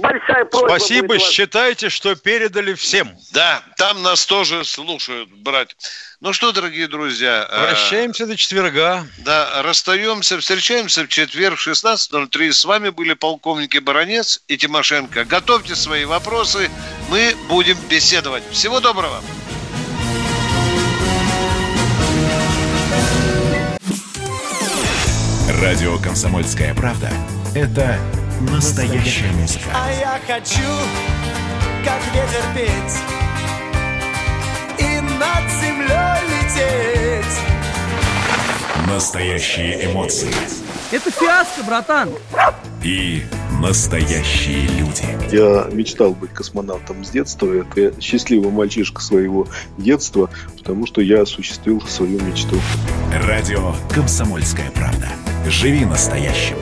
большая 0.01 0.45
просьба. 0.45 0.67
Спасибо, 0.67 1.09
будет 1.09 1.21
считайте, 1.21 1.89
что 1.89 2.15
передали 2.15 2.73
всем. 2.73 3.09
Да, 3.31 3.61
там 3.77 4.01
нас 4.01 4.25
тоже 4.25 4.63
слушают, 4.63 5.29
брать. 5.29 5.75
Ну 6.21 6.33
что, 6.33 6.51
дорогие 6.51 6.87
друзья. 6.87 7.47
Э, 7.51 7.67
Прощаемся 7.67 8.23
э, 8.23 8.27
до 8.27 8.35
четверга. 8.35 9.03
Да, 9.23 9.61
расстаемся, 9.61 10.39
встречаемся 10.39 11.03
в 11.03 11.07
четверг 11.07 11.59
в 11.59 11.67
16.03. 11.67 12.51
С 12.51 12.65
вами 12.65 12.89
были 12.89 13.13
полковники 13.13 13.77
Баранец 13.77 14.41
и 14.47 14.57
Тимошенко. 14.57 15.25
Готовьте 15.25 15.75
свои 15.75 16.05
вопросы, 16.05 16.71
мы 17.11 17.35
будем 17.49 17.77
беседовать. 17.89 18.43
Всего 18.49 18.79
доброго. 18.79 19.21
Радио 25.62 25.97
«Комсомольская 25.97 26.76
правда»— 26.76 27.10
это 27.55 27.97
настоящая 28.51 29.32
музыка. 29.32 29.66
А 29.74 29.91
я 29.91 30.20
хочу, 30.28 30.62
как 31.84 31.99
ветер 32.14 32.43
петь 32.53 32.97
и 34.78 35.01
над 35.01 35.51
землей 35.60 36.20
лететь. 36.30 37.07
Настоящие 38.88 39.85
эмоции. 39.91 40.29
Это 40.91 41.11
фиаско, 41.11 41.61
братан. 41.63 42.09
И 42.81 43.21
настоящие 43.61 44.61
люди. 44.79 45.03
Я 45.29 45.67
мечтал 45.73 46.13
быть 46.13 46.31
космонавтом 46.31 47.03
с 47.03 47.09
детства. 47.09 47.51
Это 47.51 47.99
счастливый 48.01 48.49
мальчишка 48.49 49.01
своего 49.01 49.45
детства, 49.77 50.29
потому 50.57 50.88
что 50.88 51.01
я 51.01 51.23
осуществил 51.23 51.81
свою 51.81 52.21
мечту. 52.21 52.55
Радио 53.25 53.73
«Комсомольская 53.93 54.71
правда». 54.71 55.09
Живи 55.49 55.83
настоящим. 55.83 56.55